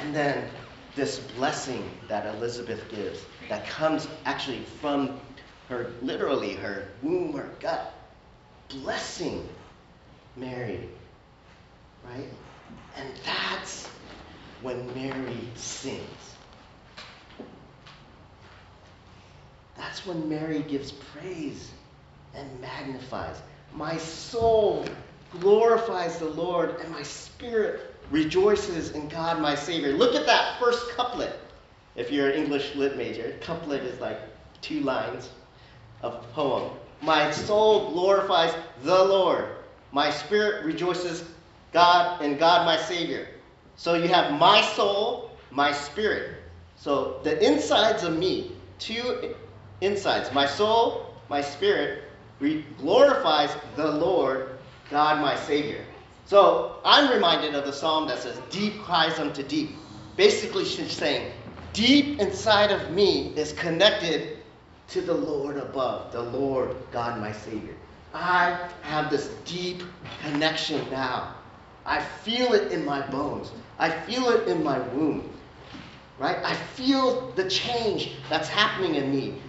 And 0.00 0.14
then 0.14 0.48
this 0.96 1.18
blessing 1.36 1.88
that 2.08 2.26
Elizabeth 2.34 2.88
gives 2.90 3.24
that 3.48 3.66
comes 3.66 4.08
actually 4.24 4.60
from 4.80 5.20
her, 5.68 5.92
literally, 6.02 6.54
her 6.54 6.88
womb, 7.02 7.34
her 7.34 7.50
gut, 7.60 7.94
blessing 8.68 9.48
Mary, 10.36 10.88
right? 12.04 12.28
And 12.96 13.08
that's 13.24 13.86
when 14.62 14.86
Mary 14.94 15.38
sings. 15.54 16.34
That's 19.76 20.04
when 20.04 20.28
Mary 20.28 20.62
gives 20.62 20.92
praise 20.92 21.70
and 22.34 22.60
magnifies. 22.60 23.40
My 23.74 23.96
soul 23.96 24.86
glorifies 25.40 26.18
the 26.18 26.28
Lord, 26.28 26.80
and 26.80 26.90
my 26.90 27.02
spirit 27.02 27.94
rejoices 28.10 28.90
in 28.90 29.08
God 29.08 29.40
my 29.40 29.54
Savior. 29.54 29.92
Look 29.92 30.14
at 30.14 30.26
that 30.26 30.58
first 30.58 30.90
couplet. 30.90 31.38
If 31.94 32.10
you're 32.10 32.30
an 32.30 32.42
English 32.42 32.74
lit 32.74 32.96
major, 32.96 33.36
couplet 33.40 33.82
is 33.82 34.00
like 34.00 34.18
two 34.60 34.80
lines 34.80 35.28
of 36.02 36.22
poem. 36.32 36.70
My 37.00 37.30
soul 37.30 37.92
glorifies 37.92 38.54
the 38.82 39.04
Lord. 39.04 39.56
My 39.92 40.10
spirit 40.10 40.64
rejoices 40.64 41.24
God 41.72 42.22
and 42.22 42.38
God 42.38 42.66
my 42.66 42.76
Savior. 42.76 43.28
So 43.76 43.94
you 43.94 44.08
have 44.08 44.32
my 44.32 44.60
soul, 44.62 45.30
my 45.50 45.72
spirit. 45.72 46.38
So 46.74 47.20
the 47.24 47.44
insides 47.44 48.02
of 48.02 48.16
me, 48.16 48.52
two 48.78 49.34
insides, 49.80 50.32
my 50.32 50.46
soul, 50.46 51.22
my 51.28 51.40
spirit, 51.40 52.04
glorifies 52.76 53.56
the 53.76 53.90
Lord, 53.92 54.60
God 54.90 55.20
my 55.20 55.36
Savior. 55.36 55.84
So 56.24 56.80
I'm 56.84 57.12
reminded 57.12 57.54
of 57.54 57.64
the 57.64 57.72
psalm 57.72 58.08
that 58.08 58.18
says, 58.18 58.40
Deep 58.50 58.82
cries 58.82 59.18
unto 59.18 59.42
deep. 59.42 59.88
Basically, 60.16 60.64
she's 60.64 60.96
saying, 60.96 61.32
Deep 61.72 62.20
inside 62.20 62.70
of 62.72 62.90
me 62.92 63.34
is 63.36 63.52
connected 63.52 64.37
to 64.88 65.02
the 65.02 65.14
Lord 65.14 65.56
above, 65.58 66.12
the 66.12 66.22
Lord 66.22 66.74
God 66.90 67.20
my 67.20 67.32
Savior. 67.32 67.74
I 68.14 68.68
have 68.82 69.10
this 69.10 69.28
deep 69.44 69.82
connection 70.22 70.90
now. 70.90 71.34
I 71.84 72.00
feel 72.00 72.54
it 72.54 72.72
in 72.72 72.84
my 72.84 73.06
bones. 73.08 73.52
I 73.78 73.90
feel 73.90 74.30
it 74.30 74.48
in 74.48 74.64
my 74.64 74.78
womb. 74.78 75.30
Right? 76.18 76.38
I 76.42 76.54
feel 76.54 77.30
the 77.32 77.48
change 77.48 78.16
that's 78.28 78.48
happening 78.48 78.96
in 78.96 79.14
me. 79.14 79.40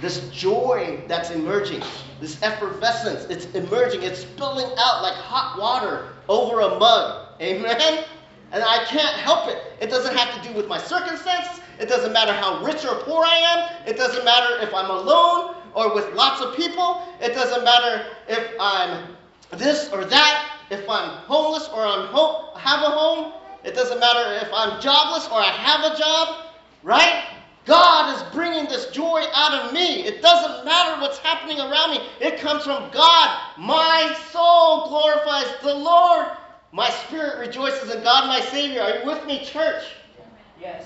This 0.00 0.28
joy 0.30 1.02
that's 1.08 1.30
emerging, 1.30 1.82
this 2.20 2.40
effervescence, 2.42 3.24
it's 3.24 3.46
emerging, 3.54 4.02
it's 4.02 4.20
spilling 4.20 4.66
out 4.78 5.02
like 5.02 5.14
hot 5.14 5.58
water 5.58 6.08
over 6.28 6.60
a 6.60 6.78
mug. 6.78 7.28
Amen? 7.40 8.04
And 8.52 8.62
I 8.62 8.84
can't 8.84 9.16
help 9.16 9.48
it. 9.48 9.58
It 9.80 9.90
doesn't 9.90 10.16
have 10.16 10.34
to 10.42 10.48
do 10.48 10.54
with 10.54 10.68
my 10.68 10.78
circumstances. 10.78 11.60
It 11.78 11.88
doesn't 11.88 12.12
matter 12.12 12.32
how 12.32 12.64
rich 12.64 12.84
or 12.84 12.96
poor 13.02 13.24
I 13.24 13.36
am. 13.36 13.88
It 13.88 13.96
doesn't 13.96 14.24
matter 14.24 14.58
if 14.62 14.74
I'm 14.74 14.90
alone 14.90 15.54
or 15.74 15.94
with 15.94 16.12
lots 16.14 16.40
of 16.40 16.56
people. 16.56 17.02
It 17.20 17.34
doesn't 17.34 17.62
matter 17.62 18.06
if 18.28 18.48
I'm 18.58 19.16
this 19.52 19.90
or 19.92 20.04
that, 20.04 20.58
if 20.70 20.88
I'm 20.88 21.10
homeless 21.26 21.68
or 21.68 21.86
I'm 21.86 22.06
ho- 22.08 22.52
have 22.56 22.80
a 22.80 22.90
home. 22.90 23.32
It 23.64 23.74
doesn't 23.74 24.00
matter 24.00 24.46
if 24.46 24.52
I'm 24.52 24.80
jobless 24.80 25.26
or 25.26 25.34
I 25.34 25.50
have 25.50 25.92
a 25.92 25.96
job, 25.96 26.46
right? 26.82 27.24
God 27.66 28.16
is 28.16 28.22
bringing 28.34 28.64
this 28.64 28.86
joy 28.86 29.24
out 29.34 29.52
of 29.52 29.72
me. 29.74 30.04
It 30.04 30.22
doesn't 30.22 30.64
matter 30.64 31.00
what's 31.02 31.18
happening 31.18 31.60
around 31.60 31.90
me, 31.90 32.00
it 32.20 32.38
comes 32.40 32.64
from 32.64 32.90
God. 32.90 33.40
My 33.58 34.16
soul 34.32 34.88
glorifies 34.88 35.54
the 35.62 35.74
Lord. 35.74 36.28
My 36.72 36.90
spirit 36.90 37.38
rejoices 37.38 37.94
in 37.94 38.02
God, 38.02 38.26
my 38.26 38.40
Savior. 38.40 38.82
Are 38.82 38.98
you 38.98 39.06
with 39.06 39.24
me, 39.26 39.44
church? 39.44 39.84
Yes. 40.60 40.84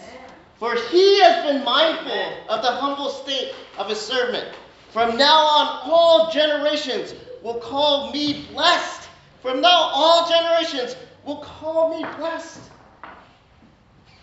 For 0.58 0.74
he 0.76 1.20
has 1.22 1.44
been 1.44 1.64
mindful 1.64 2.34
of 2.48 2.62
the 2.62 2.70
humble 2.70 3.10
state 3.10 3.52
of 3.78 3.88
his 3.88 4.00
servant. 4.00 4.54
From 4.90 5.16
now 5.16 5.34
on, 5.34 5.80
all 5.90 6.30
generations 6.30 7.14
will 7.42 7.58
call 7.58 8.12
me 8.12 8.46
blessed. 8.52 9.08
From 9.40 9.60
now, 9.60 9.90
all 9.92 10.28
generations 10.28 10.96
will 11.24 11.38
call 11.38 11.96
me 11.96 12.06
blessed. 12.16 12.60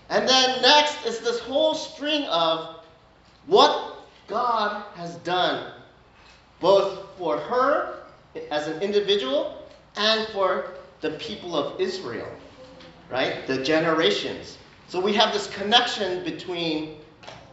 And 0.09 0.27
then 0.27 0.61
next 0.61 1.05
is 1.05 1.19
this 1.19 1.39
whole 1.39 1.75
string 1.75 2.23
of 2.25 2.85
what 3.47 4.07
God 4.27 4.83
has 4.95 5.15
done, 5.17 5.73
both 6.61 7.05
for 7.17 7.37
her 7.37 8.03
as 8.49 8.67
an 8.67 8.81
individual 8.81 9.61
and 9.97 10.25
for 10.29 10.71
the 11.01 11.11
people 11.11 11.55
of 11.55 11.79
Israel, 11.79 12.29
right? 13.09 13.45
The 13.47 13.63
generations. 13.63 14.57
So 14.87 14.99
we 14.99 15.13
have 15.13 15.33
this 15.33 15.47
connection 15.47 16.23
between 16.23 16.97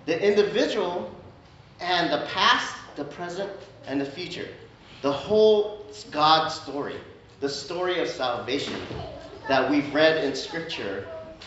the 0.07 0.21
individual 0.21 1.15
and 1.81 2.13
the 2.13 2.27
past, 2.27 2.75
the 2.97 3.05
present, 3.05 3.51
and 3.87 4.01
the 4.01 4.07
future. 4.07 4.49
The 5.03 5.13
whole 5.13 5.87
God 6.11 6.49
story, 6.49 6.97
the 7.41 7.49
story 7.49 8.01
of 8.01 8.09
salvation 8.09 8.81
that 9.49 9.71
we've 9.71 9.93
read 9.95 10.25
in 10.25 10.35
Scripture 10.35 11.07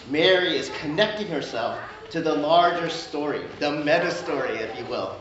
Mary 0.10 0.58
is 0.58 0.70
connecting 0.80 1.28
herself 1.28 1.80
to 2.10 2.22
the 2.22 2.34
larger 2.34 2.90
story, 2.90 3.42
the 3.60 3.72
meta 3.72 4.10
story, 4.12 4.58
if 4.58 4.78
you 4.78 4.86
will. 4.86 5.16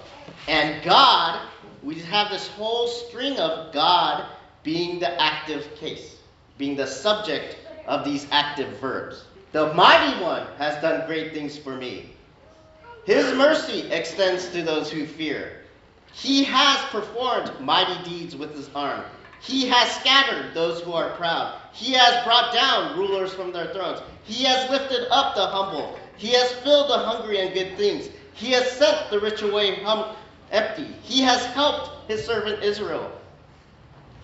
And 0.46 0.82
God, 0.82 1.46
we 1.82 1.96
have 2.00 2.30
this 2.30 2.48
whole 2.48 2.86
string 2.86 3.38
of 3.38 3.72
God 3.72 4.26
being 4.62 4.98
the 4.98 5.20
active 5.20 5.74
case, 5.74 6.17
being 6.58 6.76
the 6.76 6.86
subject 6.86 7.56
of 7.86 8.04
these 8.04 8.26
active 8.30 8.78
verbs. 8.80 9.24
The 9.52 9.72
mighty 9.72 10.22
one 10.22 10.46
has 10.58 10.80
done 10.82 11.06
great 11.06 11.32
things 11.32 11.56
for 11.56 11.74
me. 11.74 12.10
His 13.04 13.32
mercy 13.34 13.90
extends 13.90 14.48
to 14.50 14.62
those 14.62 14.90
who 14.90 15.06
fear. 15.06 15.62
He 16.12 16.44
has 16.44 16.78
performed 16.90 17.58
mighty 17.60 18.02
deeds 18.04 18.36
with 18.36 18.54
his 18.54 18.68
arm. 18.74 19.04
He 19.40 19.66
has 19.68 19.90
scattered 19.96 20.52
those 20.52 20.82
who 20.82 20.92
are 20.92 21.10
proud. 21.16 21.58
He 21.72 21.92
has 21.92 22.24
brought 22.24 22.52
down 22.52 22.98
rulers 22.98 23.32
from 23.32 23.52
their 23.52 23.72
thrones. 23.72 24.00
He 24.24 24.44
has 24.44 24.68
lifted 24.68 25.06
up 25.10 25.34
the 25.34 25.46
humble. 25.46 25.98
He 26.16 26.32
has 26.32 26.52
filled 26.52 26.90
the 26.90 26.98
hungry 26.98 27.38
and 27.40 27.54
good 27.54 27.76
things. 27.78 28.10
He 28.34 28.50
has 28.52 28.70
sent 28.72 29.10
the 29.10 29.20
rich 29.20 29.42
away 29.42 29.76
hum- 29.76 30.16
empty. 30.50 30.88
He 31.02 31.22
has 31.22 31.46
helped 31.46 32.10
his 32.10 32.26
servant 32.26 32.62
Israel. 32.62 33.10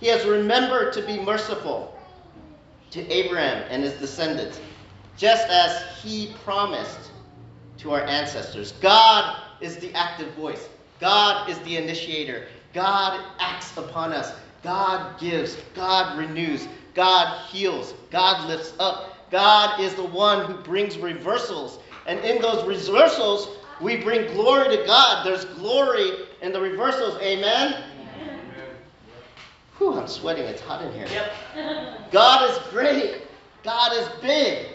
He 0.01 0.09
has 0.09 0.27
remembered 0.27 0.93
to 0.95 1.03
be 1.03 1.19
merciful 1.21 1.94
to 2.95 3.11
Abraham 3.11 3.65
and 3.71 3.83
his 3.83 3.95
descendants, 3.95 4.61
just 5.17 5.49
as 5.49 5.83
he 6.01 6.33
promised 6.45 7.11
to 7.79 7.93
our 7.93 8.03
ancestors. 8.03 8.73
God 8.81 9.37
is 9.61 9.77
the 9.79 9.93
active 9.95 10.33
voice, 10.35 10.69
God 11.01 11.51
is 11.51 11.59
the 11.61 11.77
initiator. 11.77 12.47
God 12.73 13.25
acts 13.39 13.77
upon 13.77 14.13
us. 14.13 14.33
God 14.65 15.19
gives, 15.21 15.57
God 15.77 16.19
renews, 16.19 16.67
God 16.95 17.47
heals, 17.47 17.95
God 18.11 18.49
lifts 18.49 18.73
up. 18.81 19.31
God 19.31 19.81
is 19.81 19.95
the 19.95 20.05
one 20.05 20.45
who 20.45 20.55
brings 20.55 20.99
reversals. 20.99 21.79
And 22.07 22.19
in 22.21 22.43
those 22.43 22.65
reversals, 22.67 23.49
we 23.81 23.97
bring 23.97 24.33
glory 24.35 24.77
to 24.77 24.85
God. 24.85 25.25
There's 25.25 25.45
glory 25.45 26.11
in 26.43 26.53
the 26.53 26.61
reversals. 26.61 27.21
Amen? 27.21 27.83
Whew, 29.79 29.95
I'm 29.95 30.09
sweating. 30.09 30.45
It's 30.45 30.63
hot 30.63 30.83
in 30.83 30.93
here. 30.93 31.07
Yep. 31.07 32.11
God 32.13 32.51
is 32.51 32.59
great. 32.71 33.23
God 33.63 33.93
is 33.93 34.09
big. 34.21 34.67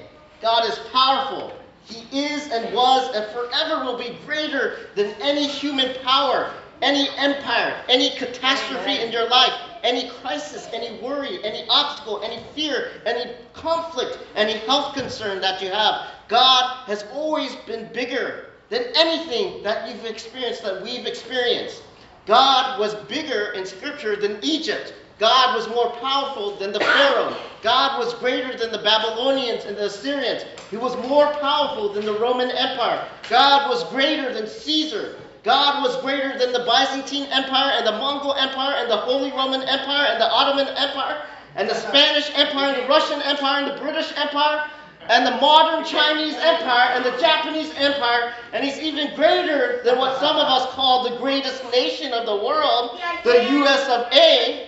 God 0.41 0.67
is 0.69 0.77
powerful. 0.91 1.53
He 1.83 2.25
is 2.25 2.51
and 2.51 2.73
was 2.73 3.15
and 3.15 3.25
forever 3.31 3.83
will 3.83 3.97
be 3.97 4.17
greater 4.25 4.89
than 4.95 5.13
any 5.21 5.47
human 5.47 5.95
power, 6.03 6.53
any 6.81 7.09
empire, 7.17 7.83
any 7.89 8.11
catastrophe 8.11 8.91
Amen. 8.91 9.07
in 9.07 9.11
your 9.11 9.27
life 9.29 9.53
any 9.83 10.09
crisis, 10.21 10.67
any 10.73 10.99
worry, 11.01 11.43
any 11.43 11.65
obstacle, 11.69 12.21
any 12.23 12.41
fear, 12.55 12.91
any 13.05 13.31
conflict, 13.53 14.19
any 14.35 14.53
health 14.59 14.93
concern 14.93 15.41
that 15.41 15.61
you 15.61 15.69
have, 15.69 16.07
God 16.27 16.85
has 16.85 17.05
always 17.13 17.55
been 17.67 17.91
bigger 17.93 18.47
than 18.69 18.83
anything 18.95 19.63
that 19.63 19.89
you've 19.89 20.05
experienced, 20.05 20.63
that 20.63 20.81
we've 20.83 21.05
experienced. 21.05 21.81
God 22.25 22.79
was 22.79 22.95
bigger 23.07 23.51
in 23.51 23.65
Scripture 23.65 24.15
than 24.15 24.39
Egypt. 24.43 24.93
God 25.19 25.55
was 25.55 25.67
more 25.67 25.91
powerful 25.97 26.55
than 26.57 26.71
the 26.71 26.79
Pharaoh. 26.79 27.35
God 27.61 27.99
was 27.99 28.13
greater 28.15 28.57
than 28.57 28.71
the 28.71 28.77
Babylonians 28.77 29.65
and 29.65 29.75
the 29.75 29.85
Assyrians. 29.85 30.45
He 30.71 30.77
was 30.77 30.95
more 31.07 31.33
powerful 31.35 31.91
than 31.91 32.05
the 32.05 32.17
Roman 32.17 32.49
Empire. 32.51 33.05
God 33.29 33.69
was 33.69 33.83
greater 33.85 34.33
than 34.33 34.47
Caesar. 34.47 35.15
God 35.43 35.83
was 35.83 35.97
greater 35.97 36.37
than 36.37 36.53
the 36.53 36.59
Byzantine 36.59 37.25
Empire 37.31 37.73
and 37.77 37.87
the 37.87 37.93
Mongol 37.93 38.33
Empire 38.35 38.75
and 38.77 38.89
the 38.89 38.97
Holy 38.97 39.31
Roman 39.31 39.61
Empire 39.63 40.07
and 40.09 40.21
the 40.21 40.29
Ottoman 40.29 40.67
Empire 40.75 41.21
and 41.55 41.69
the 41.69 41.75
Spanish 41.75 42.29
Empire 42.35 42.73
and 42.73 42.83
the 42.83 42.87
Russian 42.87 43.21
Empire 43.21 43.63
and 43.63 43.75
the 43.75 43.81
British 43.81 44.13
Empire 44.15 44.69
and 45.09 45.25
the 45.25 45.31
modern 45.31 45.83
Chinese 45.83 46.35
Empire 46.35 46.91
and 46.93 47.03
the 47.03 47.17
Japanese 47.19 47.73
Empire. 47.75 48.33
And 48.53 48.63
he's 48.63 48.77
even 48.79 49.15
greater 49.15 49.81
than 49.83 49.97
what 49.97 50.19
some 50.19 50.37
of 50.37 50.43
us 50.43 50.71
call 50.73 51.09
the 51.09 51.17
greatest 51.17 51.63
nation 51.71 52.13
of 52.13 52.25
the 52.27 52.35
world, 52.35 52.99
the 53.23 53.51
US 53.61 53.89
of 53.89 54.13
A 54.13 54.67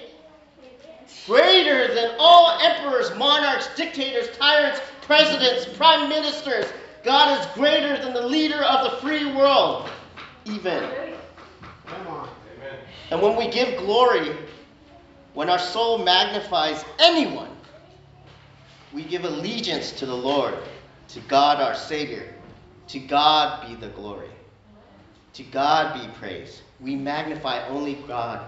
greater 1.28 1.94
than 1.94 2.16
all 2.18 2.60
emperors, 2.62 3.16
monarchs, 3.16 3.70
dictators, 3.76 4.36
tyrants, 4.38 4.82
presidents, 5.02 5.66
prime 5.78 6.10
ministers. 6.10 6.66
God 7.04 7.40
is 7.40 7.46
greater 7.54 8.02
than 8.02 8.14
the 8.14 8.26
leader 8.26 8.64
of 8.64 8.92
the 8.92 8.98
free 8.98 9.32
world, 9.32 9.90
even. 10.46 10.84
And 13.12 13.22
when 13.22 13.36
we 13.36 13.50
give 13.50 13.78
glory, 13.78 14.36
when 15.34 15.50
our 15.50 15.60
soul 15.60 16.00
magnifies 16.00 16.84
anyone, 17.00 17.50
we 18.94 19.04
give 19.04 19.24
allegiance 19.24 19.92
to 19.94 20.06
the 20.06 20.16
Lord, 20.16 20.56
to 21.10 21.20
God 21.22 21.62
our 21.62 21.76
Savior. 21.76 22.34
To 22.90 23.00
God 23.00 23.68
be 23.68 23.76
the 23.76 23.88
glory. 23.90 24.30
To 25.34 25.44
God 25.44 25.94
be 25.94 26.08
praise. 26.20 26.62
We 26.82 26.96
magnify 26.96 27.68
only 27.70 27.96
God. 28.08 28.46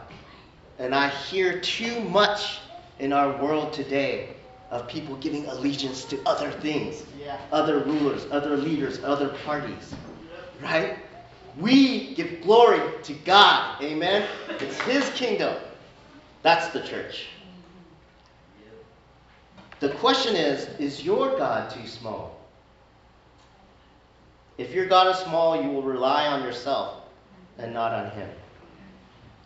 And 0.80 0.94
I 0.94 1.08
hear 1.08 1.62
too 1.62 2.02
much 2.02 2.60
in 3.00 3.14
our 3.14 3.42
world 3.42 3.72
today 3.72 4.36
of 4.70 4.88
people 4.88 5.16
giving 5.18 5.46
allegiance 5.46 6.04
to 6.06 6.20
other 6.26 6.52
things, 6.52 7.04
Yeah. 7.20 7.38
other 7.52 7.80
rulers, 7.80 8.26
other 8.32 8.58
leaders, 8.58 9.02
other 9.04 9.30
parties. 9.46 9.94
Right? 10.62 10.98
We 11.58 12.16
give 12.16 12.42
glory 12.42 12.82
to 13.04 13.14
God. 13.14 13.82
Amen? 13.82 14.28
It's 14.50 14.80
His 14.82 15.10
kingdom. 15.12 15.56
That's 16.42 16.68
the 16.70 16.82
church. 16.82 17.28
The 19.84 19.90
question 19.90 20.38
is 20.38 20.70
is 20.80 21.04
your 21.04 21.38
God 21.38 21.70
too 21.70 21.86
small? 21.90 22.40
If 24.58 24.74
your 24.74 24.86
God 24.86 25.14
is 25.14 25.22
small, 25.24 25.62
you 25.62 25.70
will 25.70 25.84
rely 25.84 26.26
on 26.26 26.42
yourself 26.42 27.02
and 27.58 27.74
not 27.74 27.92
on 27.92 28.10
Him. 28.12 28.30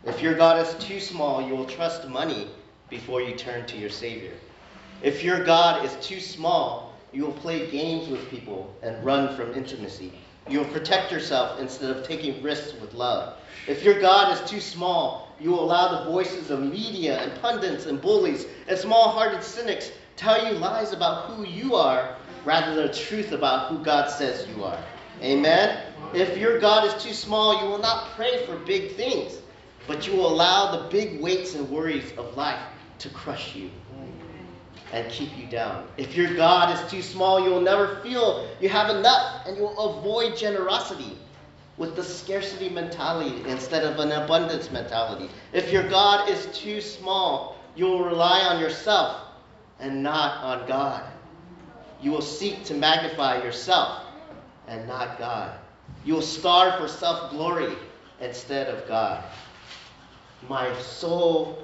If 0.05 0.21
your 0.21 0.35
God 0.35 0.63
is 0.63 0.75
too 0.75 0.99
small, 0.99 1.41
you 1.41 1.55
will 1.55 1.65
trust 1.65 2.07
money 2.07 2.49
before 2.87 3.19
you 3.19 3.33
turn 3.35 3.65
to 3.65 3.77
your 3.77 3.89
Savior. 3.89 4.33
If 5.01 5.23
your 5.23 5.43
God 5.43 5.83
is 5.83 5.97
too 6.05 6.19
small, 6.19 6.93
you 7.11 7.25
will 7.25 7.33
play 7.33 7.71
games 7.71 8.07
with 8.07 8.29
people 8.29 8.71
and 8.83 9.03
run 9.03 9.35
from 9.35 9.55
intimacy. 9.55 10.13
You 10.47 10.59
will 10.59 10.67
protect 10.67 11.11
yourself 11.11 11.59
instead 11.59 11.89
of 11.89 12.05
taking 12.05 12.43
risks 12.43 12.79
with 12.79 12.93
love. 12.93 13.39
If 13.67 13.83
your 13.83 13.99
God 13.99 14.31
is 14.35 14.47
too 14.47 14.61
small, 14.61 15.35
you 15.39 15.49
will 15.49 15.63
allow 15.63 15.97
the 15.97 16.11
voices 16.11 16.51
of 16.51 16.61
media 16.61 17.17
and 17.23 17.41
pundits 17.41 17.87
and 17.87 17.99
bullies 17.99 18.45
and 18.67 18.77
small 18.77 19.09
hearted 19.09 19.43
cynics 19.43 19.91
tell 20.17 20.51
you 20.51 20.59
lies 20.59 20.91
about 20.91 21.29
who 21.29 21.45
you 21.45 21.75
are 21.75 22.15
rather 22.43 22.75
than 22.75 22.87
the 22.87 22.93
truth 22.93 23.31
about 23.31 23.69
who 23.69 23.83
God 23.83 24.09
says 24.09 24.47
you 24.55 24.63
are. 24.63 24.83
Amen? 25.21 25.83
If 26.13 26.37
your 26.37 26.59
God 26.59 26.85
is 26.85 27.03
too 27.03 27.13
small, 27.13 27.61
you 27.61 27.69
will 27.69 27.77
not 27.77 28.09
pray 28.15 28.45
for 28.45 28.55
big 28.57 28.95
things, 28.95 29.37
but 29.87 30.07
you 30.07 30.13
will 30.15 30.27
allow 30.27 30.75
the 30.75 30.89
big 30.89 31.21
weights 31.21 31.55
and 31.55 31.69
worries 31.69 32.11
of 32.17 32.35
life 32.35 32.59
to 32.99 33.09
crush 33.09 33.55
you 33.55 33.69
and 34.91 35.09
keep 35.11 35.37
you 35.37 35.45
down. 35.47 35.87
If 35.97 36.15
your 36.15 36.33
God 36.35 36.75
is 36.75 36.91
too 36.91 37.01
small, 37.01 37.43
you 37.43 37.49
will 37.51 37.61
never 37.61 37.97
feel 37.97 38.47
you 38.59 38.69
have 38.69 38.89
enough 38.89 39.45
and 39.45 39.55
you 39.55 39.63
will 39.63 39.99
avoid 39.99 40.37
generosity 40.37 41.17
with 41.77 41.95
the 41.95 42.03
scarcity 42.03 42.69
mentality 42.69 43.47
instead 43.47 43.83
of 43.83 43.99
an 43.99 44.11
abundance 44.11 44.71
mentality. 44.71 45.29
If 45.53 45.71
your 45.71 45.87
God 45.87 46.27
is 46.29 46.47
too 46.57 46.81
small, 46.81 47.57
you 47.75 47.85
will 47.85 48.03
rely 48.03 48.39
on 48.41 48.59
yourself 48.59 49.26
and 49.79 50.03
not 50.03 50.43
on 50.43 50.67
God. 50.67 51.03
You 52.01 52.11
will 52.11 52.21
seek 52.21 52.63
to 52.65 52.73
magnify 52.73 53.43
yourself 53.43 54.03
and 54.67 54.87
not 54.87 55.17
God. 55.17 55.57
You 56.05 56.13
will 56.15 56.21
starve 56.21 56.79
for 56.79 56.87
self 56.87 57.31
glory 57.31 57.73
instead 58.19 58.67
of 58.67 58.87
God. 58.87 59.23
My 60.47 60.73
soul 60.79 61.63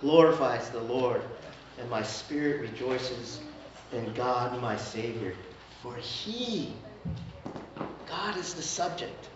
glorifies 0.00 0.70
the 0.70 0.80
Lord, 0.80 1.22
and 1.78 1.90
my 1.90 2.02
spirit 2.02 2.60
rejoices 2.60 3.40
in 3.92 4.12
God 4.14 4.60
my 4.60 4.76
Savior. 4.76 5.34
For 5.82 5.94
He, 5.96 6.72
God 8.08 8.36
is 8.36 8.54
the 8.54 8.62
subject. 8.62 9.28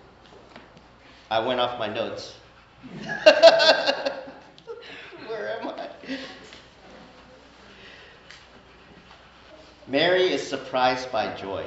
I 1.31 1.38
went 1.40 1.61
off 1.61 1.79
my 1.79 1.87
notes. 1.87 2.35
Where 5.27 5.61
am 5.61 5.68
I? 5.68 5.88
Mary 9.90 10.33
is 10.33 10.46
surprised 10.48 11.11
by 11.11 11.35
joy. 11.35 11.64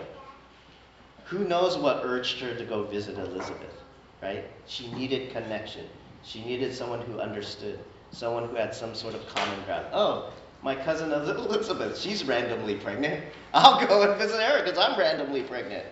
Who 1.25 1.39
knows 1.39 1.77
what 1.77 2.03
urged 2.05 2.39
her 2.39 2.55
to 2.55 2.63
go 2.63 2.83
visit 2.83 3.17
Elizabeth, 3.17 3.83
right? 4.21 4.45
She 4.65 4.89
needed 4.93 5.33
connection. 5.33 5.85
She 6.23 6.41
needed 6.45 6.73
someone 6.73 7.01
who 7.01 7.19
understood, 7.19 7.79
someone 8.11 8.47
who 8.47 8.55
had 8.55 8.73
some 8.73 8.95
sort 8.95 9.13
of 9.13 9.27
common 9.27 9.61
ground. 9.65 9.87
Oh, 9.91 10.31
my 10.61 10.73
cousin 10.73 11.11
Elizabeth, 11.11 11.99
she's 11.99 12.23
randomly 12.23 12.75
pregnant. 12.75 13.25
I'll 13.53 13.85
go 13.85 14.09
and 14.09 14.17
visit 14.17 14.39
her 14.39 14.63
because 14.63 14.77
I'm 14.77 14.97
randomly 14.97 15.43
pregnant, 15.43 15.85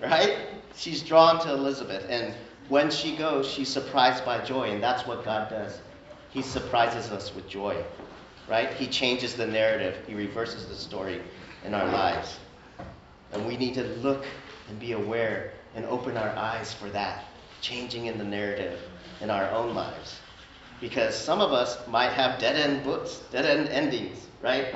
right? 0.00 0.38
She's 0.74 1.02
drawn 1.02 1.40
to 1.40 1.52
Elizabeth, 1.52 2.06
and 2.08 2.32
when 2.70 2.90
she 2.90 3.14
goes, 3.16 3.46
she's 3.46 3.68
surprised 3.68 4.24
by 4.24 4.42
joy, 4.42 4.70
and 4.70 4.82
that's 4.82 5.06
what 5.06 5.26
God 5.26 5.50
does. 5.50 5.82
He 6.30 6.40
surprises 6.40 7.10
us 7.10 7.34
with 7.34 7.46
joy, 7.50 7.84
right? 8.48 8.72
He 8.72 8.86
changes 8.86 9.34
the 9.34 9.46
narrative, 9.46 10.02
He 10.06 10.14
reverses 10.14 10.66
the 10.66 10.74
story 10.74 11.20
in 11.64 11.74
our 11.74 11.86
lives. 11.86 12.38
And 13.32 13.46
we 13.46 13.56
need 13.56 13.74
to 13.74 13.84
look 13.84 14.24
and 14.68 14.78
be 14.78 14.92
aware 14.92 15.52
and 15.74 15.84
open 15.86 16.16
our 16.16 16.30
eyes 16.30 16.72
for 16.72 16.88
that 16.90 17.24
changing 17.60 18.06
in 18.06 18.18
the 18.18 18.24
narrative 18.24 18.80
in 19.20 19.30
our 19.30 19.48
own 19.50 19.74
lives. 19.74 20.18
Because 20.80 21.14
some 21.14 21.40
of 21.40 21.52
us 21.52 21.86
might 21.86 22.12
have 22.12 22.40
dead 22.40 22.56
end 22.56 22.84
books, 22.84 23.22
dead 23.30 23.44
end 23.44 23.68
endings, 23.68 24.26
right? 24.42 24.74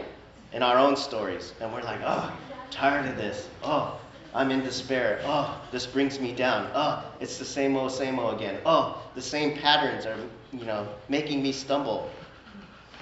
In 0.52 0.62
our 0.62 0.76
own 0.76 0.96
stories. 0.96 1.54
And 1.60 1.72
we're 1.72 1.82
like, 1.82 2.00
oh, 2.04 2.30
tired 2.70 3.06
of 3.06 3.16
this. 3.16 3.48
Oh, 3.62 3.98
I'm 4.34 4.50
in 4.50 4.62
despair. 4.62 5.20
Oh, 5.24 5.60
this 5.72 5.86
brings 5.86 6.20
me 6.20 6.34
down. 6.34 6.70
Oh, 6.74 7.04
it's 7.20 7.38
the 7.38 7.44
same 7.44 7.76
old, 7.76 7.92
same 7.92 8.18
old 8.18 8.34
again. 8.34 8.60
Oh, 8.66 9.02
the 9.14 9.22
same 9.22 9.56
patterns 9.56 10.04
are, 10.04 10.18
you 10.52 10.66
know, 10.66 10.86
making 11.08 11.42
me 11.42 11.52
stumble. 11.52 12.10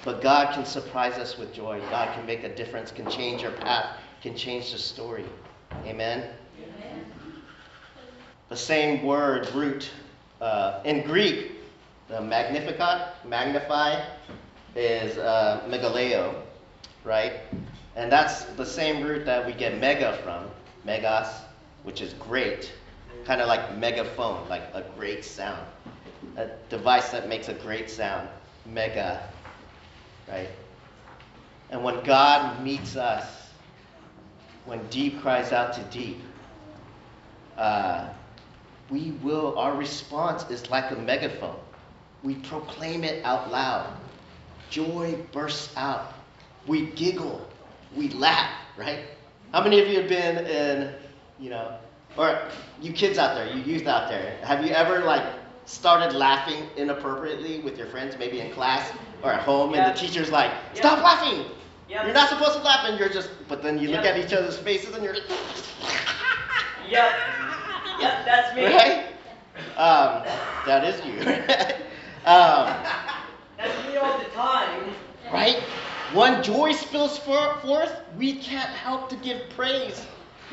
But 0.03 0.21
God 0.21 0.53
can 0.53 0.65
surprise 0.65 1.13
us 1.13 1.37
with 1.37 1.53
joy. 1.53 1.79
God 1.89 2.13
can 2.13 2.25
make 2.25 2.43
a 2.43 2.53
difference, 2.53 2.91
can 2.91 3.09
change 3.09 3.41
your 3.41 3.51
path, 3.51 3.97
can 4.21 4.35
change 4.35 4.71
the 4.71 4.77
story. 4.77 5.25
Amen? 5.85 6.29
The 8.49 8.57
same 8.57 9.03
word, 9.03 9.49
root, 9.53 9.89
uh, 10.41 10.81
in 10.83 11.03
Greek, 11.03 11.53
the 12.09 12.21
magnificat, 12.21 13.15
magnify, 13.25 14.03
is 14.75 15.17
uh, 15.17 15.63
megaleo, 15.67 16.35
right? 17.03 17.33
And 17.95 18.11
that's 18.11 18.43
the 18.43 18.65
same 18.65 19.03
root 19.03 19.25
that 19.25 19.45
we 19.45 19.53
get 19.53 19.79
mega 19.79 20.17
from, 20.23 20.45
megas, 20.83 21.29
which 21.83 22.01
is 22.01 22.13
great, 22.13 22.73
kind 23.23 23.39
of 23.41 23.47
like 23.47 23.77
megaphone, 23.77 24.47
like 24.49 24.63
a 24.73 24.83
great 24.97 25.23
sound. 25.23 25.65
A 26.35 26.49
device 26.69 27.09
that 27.09 27.29
makes 27.29 27.47
a 27.47 27.53
great 27.53 27.89
sound, 27.89 28.27
mega, 28.65 29.29
right? 30.27 30.49
And 31.69 31.83
when 31.83 32.03
God 32.03 32.63
meets 32.63 32.95
us, 32.95 33.25
when 34.65 34.85
deep 34.87 35.21
cries 35.21 35.51
out 35.51 35.73
to 35.73 35.81
deep, 35.83 36.21
uh, 37.57 38.09
we 38.89 39.11
will, 39.23 39.57
our 39.57 39.75
response 39.75 40.49
is 40.49 40.69
like 40.69 40.91
a 40.91 40.95
megaphone. 40.95 41.59
We 42.21 42.35
proclaim 42.35 43.03
it 43.03 43.23
out 43.25 43.51
loud. 43.51 43.97
Joy 44.69 45.17
bursts 45.31 45.75
out. 45.75 46.13
We 46.67 46.87
giggle. 46.91 47.45
We 47.95 48.09
laugh, 48.09 48.51
right? 48.77 49.05
How 49.51 49.63
many 49.63 49.81
of 49.81 49.87
you 49.87 49.99
have 49.99 50.09
been 50.09 50.45
in, 50.45 50.93
you 51.39 51.49
know, 51.49 51.77
or 52.17 52.39
you 52.81 52.93
kids 52.93 53.17
out 53.17 53.35
there, 53.35 53.47
you 53.47 53.61
youth 53.63 53.87
out 53.87 54.09
there, 54.09 54.37
have 54.43 54.63
you 54.63 54.71
ever 54.71 54.99
like 55.03 55.25
started 55.65 56.15
laughing 56.15 56.67
inappropriately 56.77 57.59
with 57.59 57.77
your 57.77 57.87
friends, 57.87 58.15
maybe 58.17 58.39
in 58.39 58.51
class, 58.51 58.91
or 59.23 59.31
at 59.33 59.41
home, 59.41 59.73
and 59.73 59.95
the 59.95 59.97
teacher's 59.99 60.29
like, 60.29 60.51
Yeah. 60.75 60.81
"Stop 60.81 61.03
laughing! 61.03 61.45
Yep. 61.89 62.05
You're 62.05 62.13
not 62.13 62.29
supposed 62.29 62.53
to 62.53 62.59
laugh," 62.63 62.85
and 62.85 62.99
you're 62.99 63.09
just, 63.09 63.29
but 63.47 63.63
then 63.63 63.77
you 63.79 63.89
look 63.89 64.05
at 64.05 64.17
each 64.17 64.33
other's 64.33 64.57
faces 64.57 64.93
and 64.95 65.03
you're 65.03 65.13
like, 65.13 65.23
Yep. 66.89 67.11
Yep, 67.99 68.25
that's 68.25 68.55
me. 68.55 68.65
right? 68.65 69.05
Um, 69.77 70.23
that 70.65 70.83
is 70.83 71.03
you. 71.05 71.19
um, 72.25 72.73
That's 73.57 73.87
me 73.87 73.95
all 73.97 74.17
the 74.19 74.25
time. 74.35 74.93
right? 75.31 75.57
When 76.13 76.43
joy 76.43 76.73
spills 76.73 77.17
forth, 77.17 77.95
we 78.17 78.35
can't 78.35 78.69
help 78.69 79.09
to 79.09 79.15
give 79.17 79.41
praise. 79.55 80.05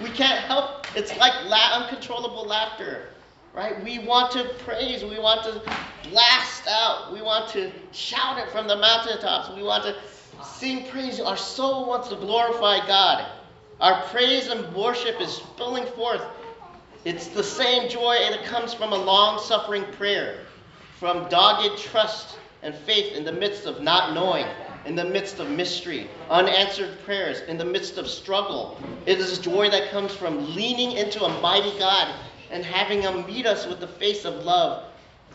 We 0.02 0.08
can't 0.10 0.38
help. 0.40 0.86
It's 0.96 1.14
like 1.18 1.32
la- 1.46 1.82
uncontrollable 1.82 2.44
laughter, 2.46 3.08
right? 3.54 3.82
We 3.82 3.98
want 3.98 4.32
to 4.32 4.44
praise. 4.64 5.04
We 5.04 5.18
want 5.18 5.42
to 5.44 5.60
blast 6.08 6.66
out. 6.68 7.12
We 7.12 7.22
want 7.22 7.48
to 7.50 7.72
shout 7.92 8.38
it 8.38 8.48
from 8.50 8.68
the 8.68 8.76
mountaintops. 8.76 9.54
We 9.54 9.62
want 9.62 9.84
to 9.84 9.96
sing 10.44 10.86
praise. 10.88 11.20
Our 11.20 11.36
soul 11.36 11.86
wants 11.86 12.08
to 12.08 12.16
glorify 12.16 12.86
God. 12.86 13.26
Our 13.80 14.02
praise 14.08 14.48
and 14.48 14.74
worship 14.74 15.20
is 15.20 15.32
spilling 15.32 15.86
forth. 15.86 16.22
It's 17.04 17.28
the 17.28 17.42
same 17.42 17.88
joy 17.88 18.16
that 18.30 18.44
comes 18.44 18.74
from 18.74 18.92
a 18.92 18.96
long 18.96 19.40
suffering 19.40 19.84
prayer, 19.92 20.40
from 20.98 21.28
dogged 21.30 21.78
trust 21.78 22.38
and 22.62 22.74
faith 22.74 23.14
in 23.14 23.24
the 23.24 23.32
midst 23.32 23.64
of 23.64 23.80
not 23.80 24.12
knowing, 24.12 24.44
in 24.84 24.94
the 24.94 25.04
midst 25.04 25.38
of 25.38 25.48
mystery, 25.48 26.08
unanswered 26.28 26.98
prayers, 27.06 27.40
in 27.48 27.56
the 27.56 27.64
midst 27.64 27.96
of 27.96 28.06
struggle. 28.06 28.78
It 29.06 29.18
is 29.18 29.38
joy 29.38 29.70
that 29.70 29.90
comes 29.90 30.14
from 30.14 30.54
leaning 30.54 30.92
into 30.92 31.24
a 31.24 31.40
mighty 31.40 31.78
God 31.78 32.14
and 32.50 32.64
having 32.64 33.02
Him 33.02 33.26
meet 33.26 33.46
us 33.46 33.66
with 33.66 33.80
the 33.80 33.86
face 33.86 34.24
of 34.24 34.44
love 34.44 34.84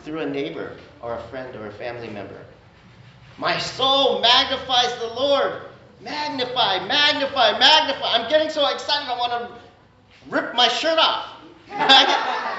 through 0.04 0.20
a 0.20 0.26
neighbor 0.26 0.76
or 1.02 1.14
a 1.14 1.22
friend 1.24 1.54
or 1.56 1.66
a 1.66 1.72
family 1.72 2.08
member. 2.08 2.40
My 3.38 3.58
soul 3.58 4.20
magnifies 4.20 4.94
the 4.98 5.08
Lord. 5.08 5.62
Magnify, 6.00 6.86
magnify, 6.86 7.58
magnify. 7.58 8.14
I'm 8.14 8.30
getting 8.30 8.50
so 8.50 8.66
excited 8.68 9.08
I 9.08 9.18
want 9.18 9.32
to 9.32 10.30
rip 10.30 10.54
my 10.54 10.68
shirt 10.68 10.98
off. 10.98 11.26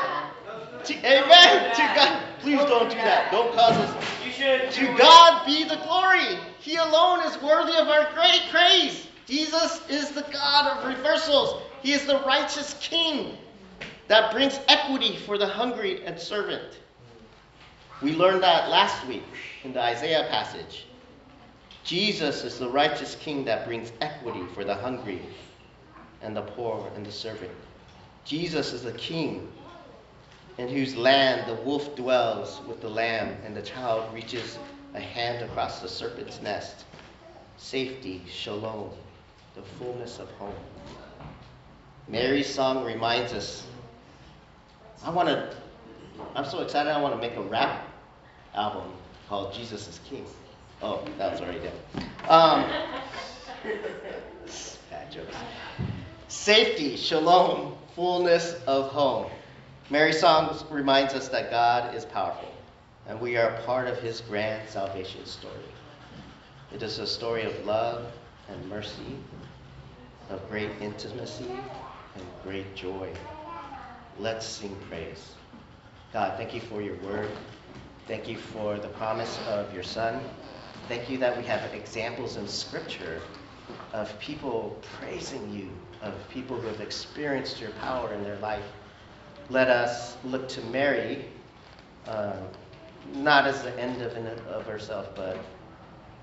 To- 0.83 0.93
Amen. 0.99 1.75
To 1.75 1.81
God, 1.95 2.23
please 2.39 2.59
don't 2.59 2.89
do 2.89 2.95
that. 2.95 3.29
Don't 3.29 3.53
cause 3.53 3.75
us. 3.75 4.25
You 4.25 4.31
should. 4.31 4.71
To 4.71 4.97
God 4.97 5.45
be 5.45 5.65
the 5.65 5.75
glory. 5.77 6.39
He 6.59 6.77
alone 6.77 7.21
is 7.25 7.41
worthy 7.41 7.75
of 7.75 7.89
our 7.89 8.07
great 8.13 8.41
praise. 8.51 9.07
Jesus 9.25 9.81
is 9.89 10.11
the 10.11 10.21
God 10.31 10.77
of 10.77 10.87
reversals. 10.87 11.61
He 11.81 11.91
is 11.91 12.05
the 12.05 12.19
righteous 12.25 12.75
King 12.79 13.35
that 14.07 14.31
brings 14.31 14.59
equity 14.67 15.17
for 15.17 15.37
the 15.37 15.47
hungry 15.47 16.05
and 16.05 16.19
servant. 16.19 16.79
We 18.01 18.13
learned 18.13 18.43
that 18.43 18.69
last 18.69 19.05
week 19.07 19.23
in 19.63 19.73
the 19.73 19.81
Isaiah 19.81 20.27
passage. 20.29 20.85
Jesus 21.83 22.43
is 22.43 22.59
the 22.59 22.69
righteous 22.69 23.15
King 23.15 23.45
that 23.45 23.65
brings 23.65 23.91
equity 24.01 24.45
for 24.53 24.63
the 24.63 24.75
hungry 24.75 25.21
and 26.21 26.35
the 26.35 26.41
poor 26.41 26.91
and 26.95 27.05
the 27.05 27.11
servant. 27.11 27.51
Jesus 28.25 28.73
is 28.73 28.83
the 28.83 28.91
King 28.93 29.51
in 30.57 30.67
whose 30.67 30.95
land 30.95 31.47
the 31.47 31.61
wolf 31.63 31.95
dwells 31.95 32.61
with 32.67 32.81
the 32.81 32.89
lamb, 32.89 33.37
and 33.45 33.55
the 33.55 33.61
child 33.61 34.11
reaches 34.13 34.57
a 34.95 34.99
hand 34.99 35.43
across 35.45 35.81
the 35.81 35.87
serpent's 35.87 36.41
nest. 36.41 36.85
Safety, 37.57 38.23
shalom, 38.27 38.89
the 39.55 39.61
fullness 39.61 40.19
of 40.19 40.29
home. 40.31 40.55
Mary's 42.07 42.51
song 42.51 42.83
reminds 42.83 43.33
us. 43.33 43.65
I 45.03 45.09
want 45.09 45.29
to, 45.29 45.55
I'm 46.35 46.45
so 46.45 46.61
excited, 46.61 46.91
I 46.91 47.01
want 47.01 47.15
to 47.15 47.21
make 47.21 47.37
a 47.37 47.41
rap 47.41 47.87
album 48.53 48.91
called 49.29 49.53
Jesus 49.53 49.87
is 49.87 49.99
King. 50.09 50.25
Oh, 50.81 51.03
that 51.17 51.31
was 51.31 51.41
already 51.41 51.59
done. 51.59 51.73
Um, 52.27 52.69
bad 54.89 55.11
jokes. 55.11 55.35
Safety, 56.27 56.95
shalom, 56.97 57.77
fullness 57.95 58.55
of 58.67 58.89
home. 58.91 59.29
Mary's 59.89 60.19
song 60.19 60.57
reminds 60.69 61.13
us 61.13 61.29
that 61.29 61.49
God 61.49 61.95
is 61.95 62.05
powerful 62.05 62.51
and 63.07 63.19
we 63.21 63.37
are 63.37 63.51
part 63.65 63.87
of 63.87 63.97
his 63.99 64.21
grand 64.21 64.67
salvation 64.69 65.25
story. 65.25 65.53
It 66.73 66.83
is 66.83 66.99
a 66.99 67.07
story 67.07 67.43
of 67.43 67.65
love 67.65 68.11
and 68.49 68.69
mercy, 68.69 69.17
of 70.29 70.47
great 70.49 70.71
intimacy 70.81 71.49
and 72.15 72.25
great 72.43 72.75
joy. 72.75 73.09
Let's 74.19 74.45
sing 74.45 74.75
praise. 74.89 75.33
God, 76.13 76.37
thank 76.37 76.53
you 76.53 76.61
for 76.61 76.81
your 76.81 76.95
word. 76.97 77.29
Thank 78.07 78.27
you 78.27 78.37
for 78.37 78.77
the 78.77 78.87
promise 78.89 79.37
of 79.47 79.73
your 79.73 79.83
son. 79.83 80.21
Thank 80.87 81.09
you 81.09 81.17
that 81.19 81.37
we 81.37 81.43
have 81.43 81.73
examples 81.73 82.37
in 82.37 82.47
scripture 82.47 83.21
of 83.93 84.17
people 84.19 84.79
praising 84.99 85.51
you, 85.53 85.69
of 86.01 86.13
people 86.29 86.59
who 86.59 86.67
have 86.67 86.81
experienced 86.81 87.59
your 87.59 87.71
power 87.71 88.13
in 88.13 88.23
their 88.23 88.37
life 88.39 88.63
let 89.49 89.69
us 89.69 90.17
look 90.25 90.49
to 90.49 90.61
Mary, 90.65 91.25
uh, 92.05 92.35
not 93.13 93.47
as 93.47 93.63
the 93.63 93.77
end 93.79 94.01
of, 94.01 94.13
of 94.47 94.65
herself, 94.65 95.09
but 95.15 95.37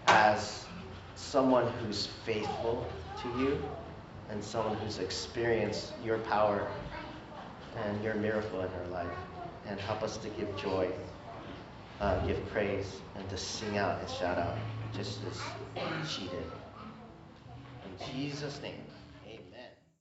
as 0.09 0.67
someone 1.15 1.67
who's 1.79 2.07
faithful 2.27 2.87
to 3.23 3.29
you 3.39 3.63
and 4.29 4.45
someone 4.45 4.77
who's 4.77 4.99
experienced 4.99 5.93
your 6.05 6.19
power 6.19 6.69
and 7.77 8.03
your 8.03 8.15
miracle 8.15 8.61
in 8.61 8.69
her 8.69 8.87
life. 8.91 9.07
And 9.67 9.81
help 9.81 10.03
us 10.03 10.17
to 10.19 10.29
give 10.29 10.55
joy, 10.57 10.91
uh, 12.01 12.25
give 12.27 12.45
praise, 12.51 13.01
and 13.17 13.29
to 13.31 13.37
sing 13.37 13.79
out 13.79 14.01
and 14.01 14.09
shout 14.11 14.39
out, 14.39 14.57
just 14.95 15.21
as 15.31 16.09
she 16.09 16.23
did. 16.25 16.45
In 17.85 18.13
Jesus' 18.13 18.61
name. 18.63 18.75